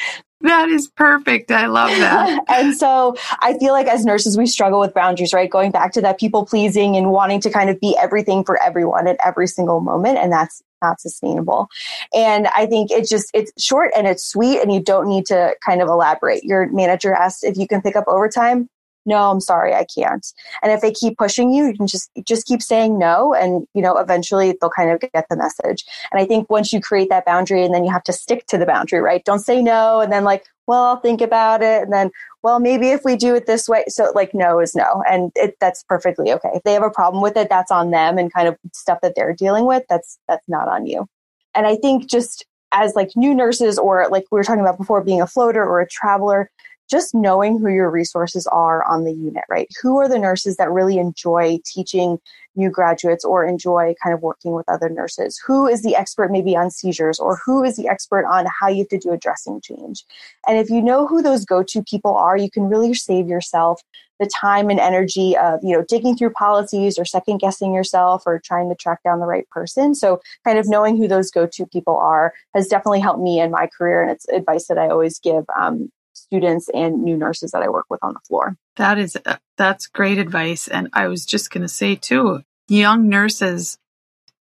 That 0.43 0.69
is 0.71 0.89
perfect. 0.89 1.51
I 1.51 1.67
love 1.67 1.91
that. 1.91 2.45
and 2.49 2.75
so 2.75 3.15
I 3.41 3.59
feel 3.59 3.73
like 3.73 3.87
as 3.87 4.05
nurses, 4.05 4.39
we 4.39 4.47
struggle 4.47 4.81
with 4.81 4.95
boundaries, 4.95 5.35
right? 5.35 5.51
Going 5.51 5.71
back 5.71 5.93
to 5.93 6.01
that 6.01 6.19
people 6.19 6.47
pleasing 6.47 6.97
and 6.97 7.11
wanting 7.11 7.41
to 7.43 7.51
kind 7.51 7.69
of 7.69 7.79
be 7.79 7.97
everything 8.01 8.45
for 8.45 8.61
everyone 8.63 9.07
at 9.07 9.19
every 9.25 9.47
single 9.47 9.81
moment. 9.81 10.19
And 10.19 10.33
that's 10.33 10.63
not 10.81 11.01
sustainable. 11.01 11.69
And 12.15 12.47
I 12.49 12.65
think 12.65 12.91
it's 12.91 13.11
just, 13.11 13.31
it's 13.35 13.53
short 13.63 13.93
and 13.95 14.07
it's 14.07 14.25
sweet 14.27 14.61
and 14.61 14.73
you 14.73 14.81
don't 14.81 15.09
need 15.09 15.27
to 15.27 15.55
kind 15.65 15.83
of 15.83 15.89
elaborate. 15.89 16.43
Your 16.43 16.71
manager 16.73 17.13
asks 17.13 17.43
if 17.43 17.59
you 17.59 17.69
can 17.69 17.83
pick 17.83 17.97
up 17.97 18.05
overtime 18.07 18.71
no, 19.07 19.31
I'm 19.31 19.41
sorry, 19.41 19.75
I 19.75 19.85
can't. 19.85 20.27
And 20.63 20.73
if 20.73 20.81
they 20.81 20.93
keep 20.93 21.17
pushing 21.19 21.53
you, 21.53 21.67
you 21.67 21.75
can 21.75 21.87
just 21.87 22.11
just 22.27 22.47
keep 22.47 22.63
saying 22.63 22.99
no, 22.99 23.35
and 23.35 23.67
you 23.75 23.83
know 23.83 23.97
eventually 23.97 24.57
they'll 24.61 24.71
kind 24.71 24.91
of 24.91 25.01
get 25.01 25.27
the 25.31 25.37
message. 25.37 25.85
And 26.13 26.21
I 26.21 26.27
think 26.27 26.51
once 26.51 26.73
you 26.73 26.81
create 26.81 27.09
that 27.09 27.25
boundary, 27.25 27.65
and 27.65 27.75
then 27.75 27.85
you 27.85 27.91
have 27.91 28.05
to 28.05 28.13
stick 28.13 28.47
to 28.47 28.59
the 28.59 28.67
boundary, 28.67 29.01
right? 29.01 29.25
Don't 29.25 29.41
say 29.41 29.63
no, 29.63 30.01
and 30.01 30.13
then 30.13 30.25
like, 30.25 30.45
well, 30.67 30.85
I'll 30.85 31.01
think 31.01 31.21
about 31.21 31.63
it, 31.63 31.83
and 31.83 31.93
then, 31.93 32.11
well, 32.43 32.61
maybe 32.61 32.91
if 32.91 33.03
we 33.05 33.17
do 33.17 33.35
it 33.35 33.47
this 33.47 33.69
way, 33.69 33.85
so 33.89 34.13
like 34.15 34.35
no 34.35 34.61
is 34.61 34.75
no, 34.75 35.03
and 35.09 35.33
it, 35.35 35.57
that's 35.61 35.83
perfectly 35.85 36.33
okay. 36.33 36.51
If 36.55 36.63
they 36.65 36.75
have 36.75 36.83
a 36.83 36.91
problem 36.91 37.23
with 37.23 37.37
it, 37.37 37.49
that's 37.49 37.71
on 37.71 37.91
them, 37.91 38.19
and 38.19 38.33
kind 38.33 38.49
of 38.49 38.57
stuff 38.73 38.99
that 39.03 39.15
they're 39.17 39.35
dealing 39.35 39.67
with, 39.67 39.85
that's 39.89 40.19
that's 40.29 40.49
not 40.49 40.69
on 40.69 40.87
you. 40.87 41.07
And 41.55 41.67
I 41.67 41.77
think 41.77 42.09
just 42.09 42.45
as 42.73 42.95
like 42.95 43.11
new 43.17 43.35
nurses 43.35 43.79
or 43.79 44.07
like 44.11 44.25
we 44.31 44.37
were 44.37 44.45
talking 44.45 44.61
about 44.61 44.79
before 44.79 45.03
being 45.03 45.21
a 45.21 45.27
floater 45.27 45.65
or 45.65 45.81
a 45.81 45.89
traveler 45.89 46.51
just 46.91 47.15
knowing 47.15 47.59
who 47.59 47.69
your 47.69 47.91
resources 47.91 48.47
are 48.49 48.85
on 48.85 49.05
the 49.05 49.13
unit, 49.13 49.45
right? 49.49 49.69
Who 49.81 49.99
are 49.99 50.09
the 50.09 50.19
nurses 50.19 50.57
that 50.57 50.71
really 50.71 50.99
enjoy 50.99 51.59
teaching 51.65 52.19
new 52.57 52.69
graduates 52.69 53.25
or 53.25 53.45
enjoy 53.45 53.95
kind 54.03 54.13
of 54.13 54.23
working 54.23 54.53
with 54.53 54.69
other 54.69 54.89
nurses? 54.89 55.41
Who 55.47 55.67
is 55.69 55.83
the 55.83 55.95
expert 55.95 56.33
maybe 56.33 56.57
on 56.57 56.71
seizures 56.71 57.21
or 57.21 57.41
who 57.45 57.63
is 57.63 57.77
the 57.77 57.89
expert 57.89 58.27
on 58.27 58.47
how 58.61 58.69
you 58.69 58.79
have 58.79 58.89
to 58.89 58.99
do 58.99 59.13
a 59.13 59.19
dressing 59.19 59.61
change? 59.61 60.05
And 60.47 60.59
if 60.59 60.69
you 60.69 60.83
know 60.83 61.07
who 61.07 61.23
those 61.23 61.45
go-to 61.45 61.83
people 61.83 62.17
are, 62.17 62.37
you 62.37 62.51
can 62.51 62.65
really 62.65 62.93
save 62.95 63.29
yourself 63.29 63.81
the 64.19 64.31
time 64.39 64.69
and 64.69 64.79
energy 64.79 65.37
of, 65.37 65.61
you 65.63 65.75
know, 65.75 65.83
digging 65.89 66.15
through 66.17 66.31
policies 66.31 66.99
or 66.99 67.07
second 67.07 67.39
guessing 67.39 67.73
yourself 67.73 68.25
or 68.27 68.39
trying 68.39 68.69
to 68.69 68.75
track 68.75 69.03
down 69.03 69.19
the 69.19 69.27
right 69.27 69.49
person. 69.51 69.95
So 69.95 70.21
kind 70.45 70.59
of 70.59 70.69
knowing 70.69 70.97
who 70.97 71.09
those 71.09 71.31
go-to 71.31 71.67
people 71.67 71.97
are 71.97 72.35
has 72.55 72.67
definitely 72.67 73.01
helped 73.01 73.23
me 73.23 73.41
in 73.41 73.51
my 73.51 73.67
career. 73.67 74.03
And 74.03 74.11
it's 74.11 74.29
advice 74.29 74.67
that 74.67 74.77
I 74.77 74.89
always 74.89 75.19
give 75.19 75.45
um, 75.59 75.91
students 76.31 76.69
and 76.73 77.03
new 77.03 77.17
nurses 77.17 77.51
that 77.51 77.63
I 77.63 77.69
work 77.69 77.87
with 77.91 78.03
on 78.03 78.15
the 78.15 78.21
floor. 78.21 78.57
That 78.77 78.99
is 78.99 79.19
uh, 79.27 79.37
that's 79.57 79.89
great 79.89 80.19
advice 80.19 80.69
and 80.69 80.89
I 80.93 81.09
was 81.09 81.27
just 81.27 81.51
going 81.51 81.63
to 81.63 81.69
say 81.69 81.97
too, 81.97 82.43
young 82.69 83.09
nurses 83.09 83.79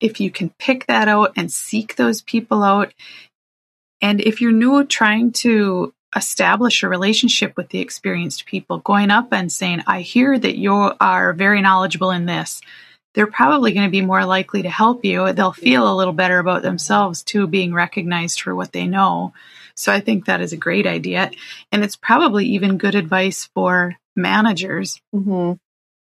if 0.00 0.20
you 0.20 0.30
can 0.30 0.50
pick 0.58 0.86
that 0.86 1.08
out 1.08 1.32
and 1.36 1.50
seek 1.50 1.96
those 1.96 2.22
people 2.22 2.62
out 2.62 2.92
and 4.00 4.20
if 4.20 4.40
you're 4.40 4.52
new 4.52 4.84
trying 4.84 5.32
to 5.32 5.92
establish 6.14 6.82
a 6.82 6.88
relationship 6.88 7.56
with 7.56 7.68
the 7.68 7.80
experienced 7.80 8.46
people, 8.46 8.78
going 8.78 9.10
up 9.10 9.32
and 9.32 9.52
saying, 9.52 9.82
I 9.86 10.00
hear 10.00 10.38
that 10.38 10.56
you 10.56 10.72
are 11.00 11.32
very 11.32 11.60
knowledgeable 11.60 12.12
in 12.12 12.24
this 12.24 12.62
they're 13.14 13.26
probably 13.26 13.72
going 13.72 13.86
to 13.86 13.90
be 13.90 14.00
more 14.00 14.24
likely 14.24 14.62
to 14.62 14.70
help 14.70 15.04
you. 15.04 15.32
They'll 15.32 15.52
feel 15.52 15.92
a 15.92 15.96
little 15.96 16.12
better 16.12 16.38
about 16.38 16.62
themselves 16.62 17.24
too, 17.24 17.48
being 17.48 17.74
recognized 17.74 18.40
for 18.40 18.54
what 18.54 18.70
they 18.70 18.86
know. 18.86 19.32
So 19.78 19.92
I 19.92 20.00
think 20.00 20.26
that 20.26 20.40
is 20.40 20.52
a 20.52 20.56
great 20.56 20.86
idea. 20.86 21.30
And 21.70 21.84
it's 21.84 21.96
probably 21.96 22.46
even 22.46 22.78
good 22.78 22.94
advice 22.94 23.48
for 23.54 23.94
managers. 24.16 25.00
Mm-hmm. 25.14 25.52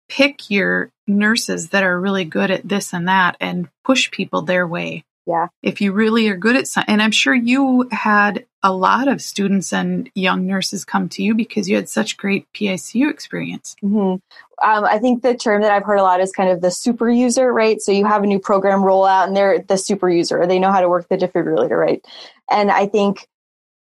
Pick 0.08 0.50
your 0.50 0.90
nurses 1.06 1.70
that 1.70 1.82
are 1.82 2.00
really 2.00 2.24
good 2.24 2.50
at 2.50 2.66
this 2.66 2.94
and 2.94 3.08
that 3.08 3.36
and 3.38 3.68
push 3.84 4.10
people 4.10 4.42
their 4.42 4.66
way. 4.66 5.04
Yeah. 5.26 5.48
If 5.60 5.80
you 5.80 5.92
really 5.92 6.28
are 6.28 6.36
good 6.36 6.54
at 6.54 6.68
some, 6.68 6.84
and 6.86 7.02
I'm 7.02 7.10
sure 7.10 7.34
you 7.34 7.88
had 7.90 8.46
a 8.62 8.72
lot 8.72 9.08
of 9.08 9.20
students 9.20 9.72
and 9.72 10.08
young 10.14 10.46
nurses 10.46 10.84
come 10.84 11.08
to 11.10 11.22
you 11.22 11.34
because 11.34 11.68
you 11.68 11.76
had 11.76 11.88
such 11.88 12.16
great 12.16 12.46
PICU 12.54 13.10
experience. 13.10 13.74
Mm-hmm. 13.82 13.96
Um, 14.06 14.20
I 14.84 14.98
think 14.98 15.22
the 15.22 15.36
term 15.36 15.62
that 15.62 15.72
I've 15.72 15.84
heard 15.84 15.98
a 15.98 16.02
lot 16.02 16.20
is 16.20 16.32
kind 16.32 16.48
of 16.48 16.60
the 16.60 16.70
super 16.70 17.10
user, 17.10 17.52
right? 17.52 17.80
So 17.80 17.92
you 17.92 18.06
have 18.06 18.22
a 18.22 18.26
new 18.26 18.38
program 18.38 18.80
rollout 18.80 19.26
and 19.26 19.36
they're 19.36 19.58
the 19.58 19.76
super 19.76 20.08
user. 20.08 20.46
They 20.46 20.60
know 20.60 20.72
how 20.72 20.80
to 20.80 20.88
work 20.88 21.08
the 21.08 21.18
defibrillator, 21.18 21.78
right? 21.78 22.02
And 22.48 22.70
I 22.70 22.86
think 22.86 23.26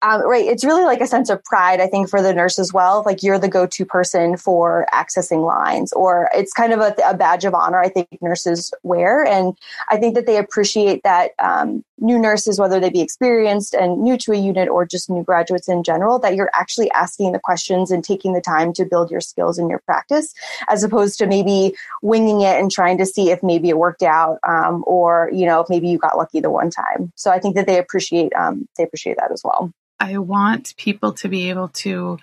um, 0.04 0.28
right. 0.28 0.46
It's 0.46 0.64
really 0.64 0.84
like 0.84 1.02
a 1.02 1.08
sense 1.08 1.30
of 1.30 1.44
pride, 1.44 1.80
I 1.80 1.88
think, 1.88 2.10
for 2.10 2.22
the 2.22 2.34
nurse 2.34 2.58
as 2.58 2.74
well. 2.74 3.04
Like 3.06 3.22
you're 3.22 3.38
the 3.38 3.48
go-to 3.48 3.86
person 3.86 4.36
for 4.36 4.88
accessing 4.94 5.46
lines, 5.46 5.94
or 5.94 6.30
it's 6.34 6.54
kind 6.54 6.74
of 6.74 6.80
a, 6.80 6.96
a 7.06 7.16
badge 7.16 7.46
of 7.46 7.54
honor. 7.54 7.80
I 7.80 7.90
think 7.90 8.08
nurses 8.22 8.74
wear, 8.84 9.24
and 9.24 9.58
I 9.90 9.98
think 9.98 10.16
that 10.16 10.26
they 10.26 10.38
appreciate 10.38 11.04
that 11.04 11.32
um, 11.40 11.84
new 12.02 12.20
nurses, 12.20 12.60
whether 12.60 12.80
they 12.80 12.90
be 12.90 13.02
experienced 13.02 13.74
and 13.74 14.02
new 14.02 14.18
to 14.18 14.32
a 14.34 14.38
unit, 14.38 14.68
or 14.68 14.86
just 14.86 15.10
new 15.10 15.24
graduates 15.24 15.70
in 15.70 15.84
general, 15.84 16.20
that 16.20 16.36
you're 16.36 16.52
actually 16.54 16.92
asking 16.92 17.32
the 17.32 17.40
questions 17.40 17.92
and 17.92 18.04
taking 18.04 18.34
the 18.34 18.42
time 18.42 18.74
to 18.74 18.86
build 18.86 19.12
your 19.12 19.22
skills 19.22 19.58
in 19.58 19.70
your 19.70 19.80
practice, 19.86 20.34
as 20.68 20.84
opposed 20.84 21.18
to 21.20 21.28
maybe 21.28 21.76
winging 22.02 22.42
it 22.42 22.60
and 22.60 22.72
trying 22.72 22.98
to 22.98 23.06
see 23.06 23.32
if 23.32 23.42
maybe 23.44 23.70
it 23.70 23.78
worked 23.78 24.04
out, 24.04 24.40
um, 24.48 24.84
or 24.86 25.30
you 25.32 25.46
know, 25.46 25.62
if 25.62 25.70
maybe 25.70 25.88
you 25.88 25.98
got 25.98 26.18
lucky 26.18 26.40
the 26.40 26.50
one 26.50 26.70
time. 26.70 27.12
So 27.16 27.32
I 27.32 27.40
think 27.40 27.56
that 27.56 27.68
they 27.68 27.78
appreciate 27.78 28.34
um, 28.34 28.68
they 28.78 28.84
appreciate 28.84 29.18
that 29.18 29.32
as 29.32 29.42
well. 29.44 29.72
I 30.00 30.18
want 30.18 30.76
people 30.78 31.14
to 31.14 31.30
be 31.30 31.50
able 31.50 31.68
to 31.70 32.18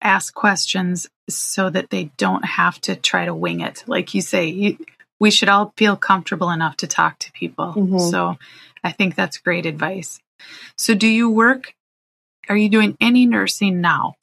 ask 0.00 0.32
questions 0.34 1.08
so 1.28 1.70
that 1.70 1.90
they 1.90 2.10
don't 2.16 2.44
have 2.44 2.80
to 2.82 2.94
try 2.94 3.24
to 3.24 3.34
wing 3.34 3.60
it. 3.60 3.82
Like 3.86 4.14
you 4.14 4.20
say, 4.20 4.46
you, 4.46 4.76
we 5.18 5.30
should 5.30 5.48
all 5.48 5.72
feel 5.76 5.96
comfortable 5.96 6.50
enough 6.50 6.76
to 6.78 6.86
talk 6.86 7.18
to 7.20 7.32
people. 7.32 7.72
Mm-hmm. 7.74 7.98
So 7.98 8.36
I 8.84 8.92
think 8.92 9.16
that's 9.16 9.38
great 9.38 9.66
advice. 9.66 10.20
So, 10.76 10.94
do 10.94 11.08
you 11.08 11.30
work? 11.30 11.74
Are 12.48 12.56
you 12.56 12.68
doing 12.68 12.96
any 13.00 13.26
nursing 13.26 13.80
now? 13.80 14.14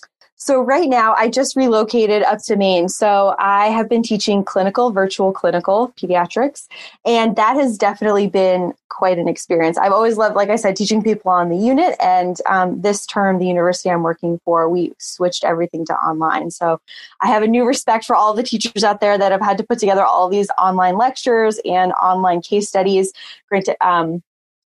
So 0.43 0.59
right 0.59 0.89
now 0.89 1.13
I 1.13 1.29
just 1.29 1.55
relocated 1.55 2.23
up 2.23 2.39
to 2.45 2.55
Maine. 2.55 2.89
So 2.89 3.35
I 3.37 3.67
have 3.67 3.87
been 3.87 4.01
teaching 4.01 4.43
clinical, 4.43 4.91
virtual 4.91 5.31
clinical 5.31 5.93
pediatrics, 6.01 6.67
and 7.05 7.35
that 7.35 7.57
has 7.57 7.77
definitely 7.77 8.25
been 8.25 8.73
quite 8.89 9.19
an 9.19 9.27
experience. 9.27 9.77
I've 9.77 9.91
always 9.91 10.17
loved, 10.17 10.35
like 10.35 10.49
I 10.49 10.55
said, 10.55 10.75
teaching 10.75 11.03
people 11.03 11.29
on 11.29 11.49
the 11.49 11.57
unit. 11.57 11.95
And 12.01 12.37
um, 12.47 12.81
this 12.81 13.05
term, 13.05 13.37
the 13.37 13.45
university 13.45 13.91
I'm 13.91 14.01
working 14.01 14.39
for, 14.43 14.67
we 14.67 14.93
switched 14.97 15.43
everything 15.43 15.85
to 15.85 15.93
online. 15.93 16.49
So 16.49 16.81
I 17.21 17.27
have 17.27 17.43
a 17.43 17.47
new 17.47 17.63
respect 17.63 18.05
for 18.05 18.15
all 18.15 18.33
the 18.33 18.41
teachers 18.41 18.83
out 18.83 18.99
there 18.99 19.19
that 19.19 19.31
have 19.31 19.41
had 19.41 19.59
to 19.59 19.63
put 19.63 19.77
together 19.77 20.03
all 20.03 20.27
these 20.27 20.49
online 20.57 20.97
lectures 20.97 21.59
and 21.65 21.91
online 22.01 22.41
case 22.41 22.67
studies. 22.67 23.13
Granted, 23.47 23.75
um, 23.79 24.23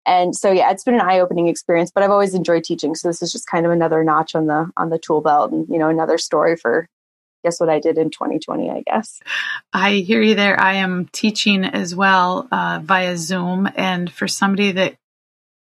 and 0.07 0.35
so 0.35 0.51
yeah 0.51 0.71
it's 0.71 0.85
been 0.85 0.95
an 0.95 1.01
eye-opening 1.01 1.49
experience 1.49 1.91
but 1.93 2.03
i've 2.03 2.11
always 2.11 2.35
enjoyed 2.35 2.65
teaching. 2.65 2.95
So 2.95 3.09
this 3.09 3.23
is 3.23 3.33
just 3.33 3.47
kind 3.47 3.67
of 3.67 3.73
another 3.73 4.05
notch 4.05 4.35
on 4.35 4.47
the 4.47 4.71
on 4.77 4.91
the 4.91 4.99
tool 4.99 5.21
belt 5.21 5.53
and 5.53 5.69
you 5.69 5.79
know 5.79 5.89
another 5.89 6.19
story 6.19 6.57
for 6.57 6.89
guess 7.45 7.59
what 7.59 7.69
i 7.69 7.81
did 7.81 7.99
in 7.99 8.11
2020 8.11 8.71
i 8.71 8.83
guess. 8.87 9.21
I 9.73 9.95
hear 9.95 10.21
you 10.21 10.35
there. 10.35 10.59
I 10.61 10.75
am 10.75 11.09
teaching 11.13 11.65
as 11.65 11.95
well 11.95 12.47
uh, 12.53 12.81
via 12.83 13.17
zoom. 13.17 13.69
And 13.75 14.13
for 14.13 14.29
somebody 14.29 14.73
that 14.73 14.97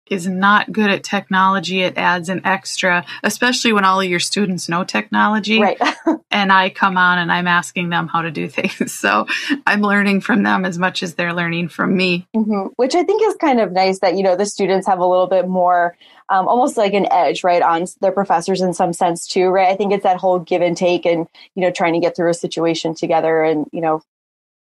is 0.07 0.27
not 0.27 0.71
good 0.71 0.89
at 0.89 1.03
technology, 1.03 1.81
it 1.81 1.97
adds 1.97 2.29
an 2.29 2.41
extra, 2.45 3.05
especially 3.23 3.73
when 3.73 3.85
all 3.85 4.01
of 4.01 4.09
your 4.09 4.19
students 4.19 4.67
know 4.67 4.83
technology. 4.83 5.61
Right. 5.61 5.79
and 6.31 6.51
I 6.51 6.69
come 6.69 6.97
on 6.97 7.19
and 7.19 7.31
I'm 7.31 7.47
asking 7.47 7.89
them 7.89 8.07
how 8.07 8.21
to 8.21 8.31
do 8.31 8.47
things. 8.47 8.93
So 9.03 9.27
I'm 9.67 9.81
learning 9.81 10.21
from 10.21 10.43
them 10.43 10.63
as 10.63 10.79
much 10.79 11.03
as 11.03 11.15
they're 11.15 11.33
learning 11.33 11.67
from 11.67 11.95
me. 11.95 12.25
Mm-hmm. 12.33 12.67
Which 12.77 12.95
I 12.95 13.03
think 13.03 13.21
is 13.21 13.35
kind 13.35 13.59
of 13.59 13.73
nice 13.73 13.99
that, 13.99 14.15
you 14.15 14.23
know, 14.23 14.37
the 14.37 14.45
students 14.45 14.87
have 14.87 14.99
a 14.99 15.05
little 15.05 15.27
bit 15.27 15.47
more, 15.47 15.97
um, 16.29 16.47
almost 16.47 16.77
like 16.77 16.93
an 16.93 17.11
edge, 17.11 17.43
right, 17.43 17.61
on 17.61 17.85
their 17.99 18.13
professors 18.13 18.61
in 18.61 18.73
some 18.73 18.93
sense 18.93 19.27
too, 19.27 19.47
right? 19.49 19.67
I 19.67 19.75
think 19.75 19.91
it's 19.91 20.03
that 20.03 20.17
whole 20.17 20.39
give 20.39 20.61
and 20.61 20.77
take 20.77 21.05
and, 21.05 21.27
you 21.55 21.61
know, 21.61 21.71
trying 21.71 21.93
to 21.93 21.99
get 21.99 22.15
through 22.15 22.29
a 22.29 22.33
situation 22.33 22.95
together 22.95 23.43
and, 23.43 23.67
you 23.73 23.81
know, 23.81 24.01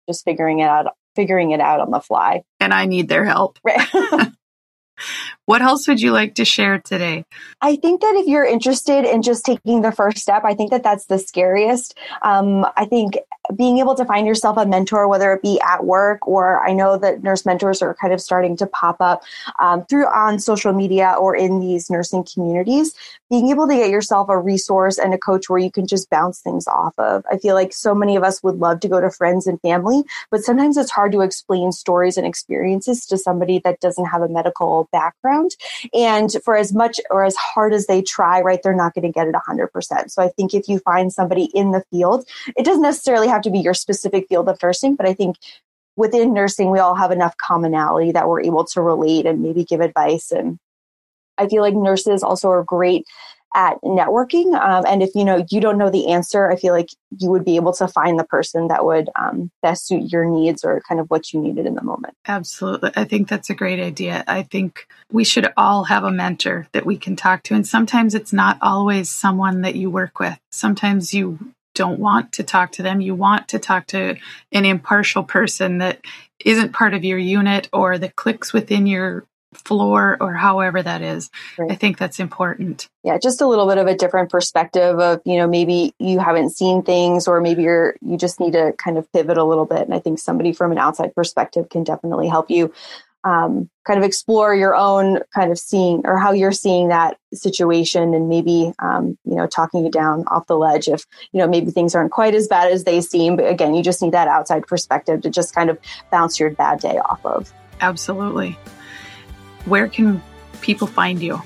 just 0.09 0.25
figuring 0.25 0.59
it 0.59 0.69
out 0.69 0.87
figuring 1.15 1.51
it 1.51 1.61
out 1.61 1.81
on 1.81 1.91
the 1.91 2.01
fly. 2.01 2.43
And 2.61 2.73
I 2.73 2.87
need 2.87 3.09
their 3.09 3.25
help. 3.25 3.59
Right. 3.63 3.87
What 5.47 5.61
else 5.61 5.89
would 5.89 6.01
you 6.01 6.13
like 6.13 6.37
to 6.37 6.45
share 6.45 6.79
today? 6.79 7.25
I 7.61 7.77
think 7.77 8.01
that 8.01 8.15
if 8.17 8.27
you're 8.27 8.45
interested 8.45 9.05
in 9.05 9.23
just 9.23 9.45
taking 9.45 9.83
the 9.83 9.91
first 9.91 10.19
step, 10.19 10.43
I 10.45 10.55
think 10.55 10.71
that 10.71 10.85
that's 10.85 11.07
the 11.07 11.19
scariest. 11.19 11.99
Um, 12.23 12.65
I 12.77 12.85
think 12.85 13.19
being 13.57 13.79
able 13.79 13.95
to 13.95 14.05
find 14.05 14.27
yourself 14.27 14.57
a 14.57 14.65
mentor, 14.65 15.09
whether 15.09 15.33
it 15.33 15.43
be 15.43 15.61
at 15.61 15.85
work 15.85 16.27
or 16.27 16.61
I 16.67 16.73
know 16.73 16.97
that 16.99 17.23
nurse 17.23 17.45
mentors 17.45 17.83
are 17.83 17.95
kind 17.95 18.13
of 18.13 18.21
starting 18.21 18.57
to 18.59 18.67
pop 18.67 18.97
up 19.01 19.23
um, 19.61 19.85
through 19.87 20.07
on 20.07 20.39
social 20.39 20.73
media 20.73 21.15
or 21.19 21.35
in 21.35 21.61
these 21.61 21.91
nursing 21.91 22.25
communities, 22.25 22.95
being 23.31 23.51
able 23.51 23.67
to 23.67 23.75
get 23.75 23.91
yourself 23.91 24.29
a 24.29 24.39
resource 24.39 24.99
and 24.99 25.13
a 25.13 25.19
coach 25.19 25.49
where 25.49 25.59
you 25.59 25.71
can 25.71 25.87
just 25.87 26.09
bounce 26.09 26.41
things 26.41 26.67
off 26.69 26.95
of. 26.99 27.25
I 27.31 27.39
feel 27.39 27.55
like 27.55 27.73
so 27.73 27.95
many 27.95 28.15
of 28.15 28.23
us 28.23 28.43
would 28.43 28.57
love 28.57 28.81
to 28.81 28.89
go 28.89 29.01
to 29.01 29.11
friends 29.11 29.47
and 29.47 29.61
family, 29.61 30.03
but 30.31 30.43
sometimes 30.43 30.77
it's 30.77 30.91
hard 30.91 31.13
to 31.13 31.23
explain 31.23 31.73
stories 31.73 32.17
and 32.17 32.27
experiences 32.27 33.07
to 33.07 33.19
somebody 33.19 33.59
that 33.65 33.81
doesn't 33.81 34.05
have 34.07 34.23
a 34.23 34.29
medical 34.29 34.89
background. 34.93 35.57
And 35.93 36.33
for 36.45 36.57
as 36.57 36.73
much 36.73 37.01
or 37.11 37.25
as 37.25 37.35
hard 37.37 37.73
as 37.73 37.87
they 37.87 38.03
try, 38.03 38.41
right, 38.41 38.63
they're 38.63 38.75
not 38.75 38.95
going 38.95 39.05
to 39.05 39.13
get 39.13 39.27
it 39.27 39.35
100%. 39.35 40.11
So 40.11 40.23
I 40.23 40.29
think 40.29 40.55
if 40.55 40.69
you 40.69 40.79
find 40.79 41.13
somebody 41.13 41.45
in 41.55 41.73
the 41.73 41.83
field, 41.91 42.29
it 42.57 42.65
doesn't 42.65 42.83
necessarily 42.83 43.29
have 43.29 43.42
to 43.43 43.51
be 43.51 43.61
your 43.61 43.75
specific 43.75 44.27
field 44.29 44.49
of 44.49 44.59
nursing, 44.63 44.97
but 44.97 45.07
I 45.07 45.15
think 45.15 45.37
within 45.97 46.33
nursing, 46.33 46.71
we 46.71 46.79
all 46.79 46.95
have 46.95 47.11
enough 47.11 47.37
commonality 47.37 48.13
that 48.13 48.29
we're 48.29 48.43
able 48.43 48.65
to 48.65 48.81
relate 48.81 49.27
and 49.27 49.43
maybe 49.43 49.65
give 49.65 49.81
advice. 49.81 50.31
And 50.31 50.59
I 51.39 51.49
feel 51.49 51.63
like 51.63 51.75
nurses 51.75 52.23
also 52.23 52.51
are 52.51 52.65
great 52.65 53.07
at 53.55 53.77
networking. 53.83 54.55
Um, 54.59 54.85
and 54.87 55.03
if 55.03 55.11
you 55.15 55.25
know 55.25 55.45
you 55.51 55.61
don't 55.61 55.79
know 55.79 55.91
the 55.91 56.09
answer, 56.11 56.51
I 56.51 56.57
feel 56.57 56.73
like 56.73 56.89
you 57.19 57.31
would 57.31 57.45
be 57.45 57.57
able 57.57 57.73
to 57.75 57.89
find 57.89 58.19
the 58.19 58.25
person 58.25 58.69
that 58.69 58.85
would 58.85 59.11
um, 59.21 59.51
best 59.63 59.87
suit 59.87 60.11
your 60.11 60.25
needs 60.25 60.65
or 60.65 60.81
kind 60.89 61.01
of 61.01 61.09
what 61.09 61.33
you 61.33 61.41
needed 61.41 61.67
in 61.67 61.75
the 61.75 61.83
moment. 61.83 62.15
Absolutely, 62.27 62.93
I 62.97 63.05
think 63.05 63.29
that's 63.29 63.51
a 63.51 63.55
great 63.55 63.81
idea. 63.81 64.25
I 64.27 64.43
think 64.43 64.87
we 65.11 65.25
should 65.25 65.53
all 65.57 65.85
have 65.85 66.05
a 66.05 66.11
mentor 66.11 66.67
that 66.73 66.87
we 66.87 66.97
can 66.97 67.17
talk 67.17 67.43
to, 67.45 67.55
and 67.55 67.67
sometimes 67.67 68.15
it's 68.15 68.33
not 68.33 68.59
always 68.63 69.11
someone 69.11 69.63
that 69.63 69.75
you 69.75 69.91
work 69.91 70.19
with. 70.19 70.39
Sometimes 70.51 71.13
you 71.13 71.53
don't 71.75 71.99
want 71.99 72.33
to 72.33 72.43
talk 72.43 72.73
to 72.73 72.83
them. 72.83 73.01
You 73.01 73.15
want 73.15 73.49
to 73.49 73.59
talk 73.59 73.87
to 73.89 74.17
an 74.53 74.65
impartial 74.65 75.23
person 75.23 75.79
that 75.79 76.01
isn't 76.45 76.73
part 76.73 76.95
of 76.95 77.05
your 77.05 77.19
unit 77.19 77.69
or 77.73 77.99
that 77.99 78.17
clicks 78.17 78.53
within 78.53 78.87
your 78.87 79.25
floor 79.55 80.17
or 80.21 80.33
however 80.33 80.83
that 80.83 81.03
is. 81.03 81.31
Right. 81.59 81.71
I 81.71 81.75
think 81.75 81.99
that's 81.99 82.19
important. 82.19 82.89
Yeah, 83.05 83.19
just 83.19 83.41
a 83.41 83.47
little 83.47 83.69
bit 83.69 83.79
of 83.79 83.87
a 83.87 83.95
different 83.95 84.31
perspective 84.31 84.99
of, 84.99 85.21
you 85.25 85.37
know, 85.37 85.47
maybe 85.47 85.95
you 85.99 86.19
haven't 86.19 86.51
seen 86.51 86.83
things 86.83 87.29
or 87.29 87.41
maybe 87.41 87.63
you're 87.63 87.97
you 88.01 88.17
just 88.17 88.41
need 88.41 88.53
to 88.55 88.73
kind 88.79 88.99
of 88.99 89.11
pivot 89.13 89.39
a 89.39 89.45
little 89.45 89.67
bit. 89.67 89.83
And 89.83 89.95
I 89.95 89.99
think 89.99 90.19
somebody 90.19 90.53
from 90.53 90.73
an 90.73 90.79
outside 90.79 91.15
perspective 91.15 91.69
can 91.69 91.85
definitely 91.85 92.29
help 92.29 92.51
you 92.51 92.73
um, 93.25 93.71
kind 93.85 93.99
of 93.99 94.05
explore 94.05 94.55
your 94.55 94.75
own 94.75 95.21
kind 95.35 95.51
of 95.53 95.59
seeing 95.59 96.03
or 96.05 96.19
how 96.19 96.33
you're 96.33 96.53
seeing 96.53 96.89
that 96.89 97.17
situation 97.33 98.15
and 98.15 98.29
maybe 98.29 98.73
um, 98.79 99.17
you 99.25 99.35
know 99.35 99.47
talking 99.47 99.85
you 99.85 99.91
down 99.91 100.25
off 100.29 100.47
the 100.47 100.57
ledge 100.57 100.89
if 100.89 101.05
you 101.33 101.39
know 101.39 101.49
maybe 101.49 101.71
things 101.71 101.95
aren't 101.95 102.13
quite 102.13 102.35
as 102.35 102.49
bad 102.49 102.71
as 102.73 102.85
they 102.85 103.01
seem. 103.01 103.37
But 103.37 103.47
again 103.47 103.75
you 103.75 103.83
just 103.83 104.03
need 104.03 104.13
that 104.13 104.29
outside 104.29 104.67
perspective 104.67 105.23
to 105.23 105.31
just 105.31 105.55
kind 105.55 105.71
of 105.71 105.79
bounce 106.11 106.39
your 106.41 106.51
bad 106.51 106.81
day 106.81 106.99
off 106.99 107.25
of. 107.25 107.53
Absolutely. 107.81 108.59
Where 109.65 109.89
can 109.89 110.23
people 110.61 110.87
find 110.87 111.23
you? 111.23 111.41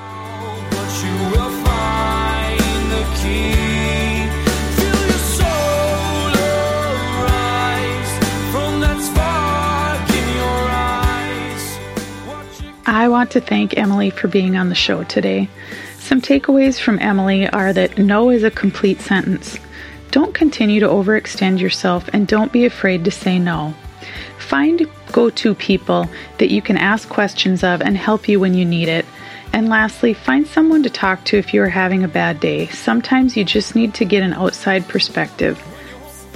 I 12.88 13.08
want 13.08 13.32
to 13.32 13.42
thank 13.42 13.76
Emily 13.76 14.12
for 14.12 14.28
being 14.28 14.56
on 14.56 14.70
the 14.70 14.76
show 14.76 15.04
today. 15.04 15.50
Some 15.98 16.22
takeaways 16.22 16.80
from 16.80 17.00
Emily 17.00 17.50
are 17.50 17.74
that 17.74 17.98
no 17.98 18.30
is 18.30 18.44
a 18.44 18.52
complete 18.52 19.02
sentence. 19.02 19.58
Don't 20.12 20.36
continue 20.36 20.80
to 20.80 20.88
overextend 20.88 21.60
yourself 21.60 22.08
and 22.14 22.28
don't 22.28 22.52
be 22.52 22.64
afraid 22.64 23.04
to 23.06 23.12
say 23.12 23.40
no. 23.40 23.74
Find 24.38 24.88
go 25.12 25.32
to 25.32 25.56
people 25.56 26.08
that 26.38 26.52
you 26.52 26.62
can 26.62 26.78
ask 26.78 27.10
questions 27.10 27.64
of 27.64 27.82
and 27.82 27.98
help 27.98 28.30
you 28.30 28.40
when 28.40 28.54
you 28.54 28.66
need 28.66 28.88
it. 28.88 29.06
And 29.52 29.68
lastly, 29.68 30.14
find 30.14 30.46
someone 30.46 30.84
to 30.84 30.90
talk 30.90 31.24
to 31.26 31.38
if 31.38 31.56
you 31.56 31.64
are 31.64 31.70
having 31.70 32.04
a 32.04 32.08
bad 32.08 32.40
day. 32.40 32.68
Sometimes 32.68 33.36
you 33.36 33.44
just 33.44 33.76
need 33.76 33.96
to 33.96 34.06
get 34.06 34.22
an 34.22 34.34
outside 34.34 34.88
perspective. 34.88 35.60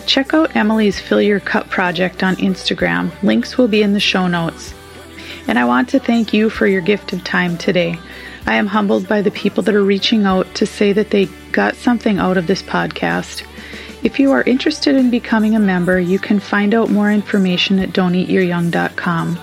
Check 0.08 0.34
out 0.34 0.56
Emily's 0.56 1.00
Fill 1.00 1.22
Your 1.22 1.40
Cup 1.40 1.70
project 1.70 2.24
on 2.24 2.38
Instagram. 2.38 3.12
Links 3.22 3.56
will 3.56 3.68
be 3.68 3.84
in 3.84 3.94
the 3.94 4.00
show 4.00 4.28
notes. 4.28 4.74
And 5.50 5.58
I 5.58 5.66
want 5.66 5.90
to 5.90 6.00
thank 6.00 6.32
you 6.32 6.52
for 6.52 6.68
your 6.68 6.82
gift 6.82 7.12
of 7.12 7.24
time 7.24 7.58
today. 7.58 7.98
I 8.46 8.58
am 8.58 8.68
humbled 8.68 9.08
by 9.08 9.24
the 9.24 9.32
people 9.32 9.64
that 9.64 9.74
are 9.74 9.84
reaching 9.84 10.28
out 10.28 10.54
to 10.54 10.68
say 10.68 10.94
that 10.94 11.10
they 11.10 11.26
got 11.52 11.76
something 11.76 12.20
out 12.20 12.38
of 12.38 12.46
this 12.46 12.62
podcast. 12.62 13.44
If 14.04 14.20
you 14.20 14.32
are 14.32 14.44
interested 14.44 14.96
in 14.96 15.10
becoming 15.10 15.56
a 15.56 15.60
member, 15.60 16.00
you 16.00 16.20
can 16.20 16.40
find 16.40 16.76
out 16.76 16.92
more 16.92 17.12
information 17.12 17.80
at 17.80 17.90
don'teatyouryoung.com. 17.90 19.40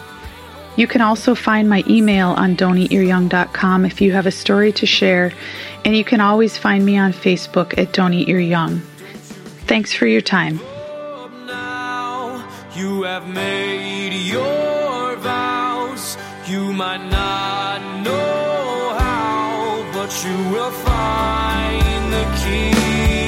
You 0.76 0.86
can 0.86 1.00
also 1.00 1.34
find 1.34 1.68
my 1.68 1.82
email 1.88 2.28
on 2.28 2.56
don'teatyouryoung.com 2.56 3.84
if 3.84 4.00
you 4.00 4.12
have 4.12 4.26
a 4.26 4.30
story 4.30 4.70
to 4.74 4.86
share, 4.86 5.32
and 5.84 5.96
you 5.96 6.04
can 6.04 6.20
always 6.20 6.56
find 6.56 6.86
me 6.86 6.96
on 6.98 7.12
Facebook 7.12 7.76
at 7.76 7.92
Don't 7.92 8.14
Eat 8.14 8.28
Your 8.28 8.38
Young. 8.38 8.78
Thanks 9.66 9.92
for 9.92 10.06
your 10.06 10.20
time. 10.20 10.60
Might 16.76 17.02
not 17.08 17.80
know 18.04 18.96
how, 18.98 19.82
but 19.94 20.10
you 20.22 20.36
will 20.50 20.70
find 20.70 22.12
the 22.12 22.24
key. 22.42 23.25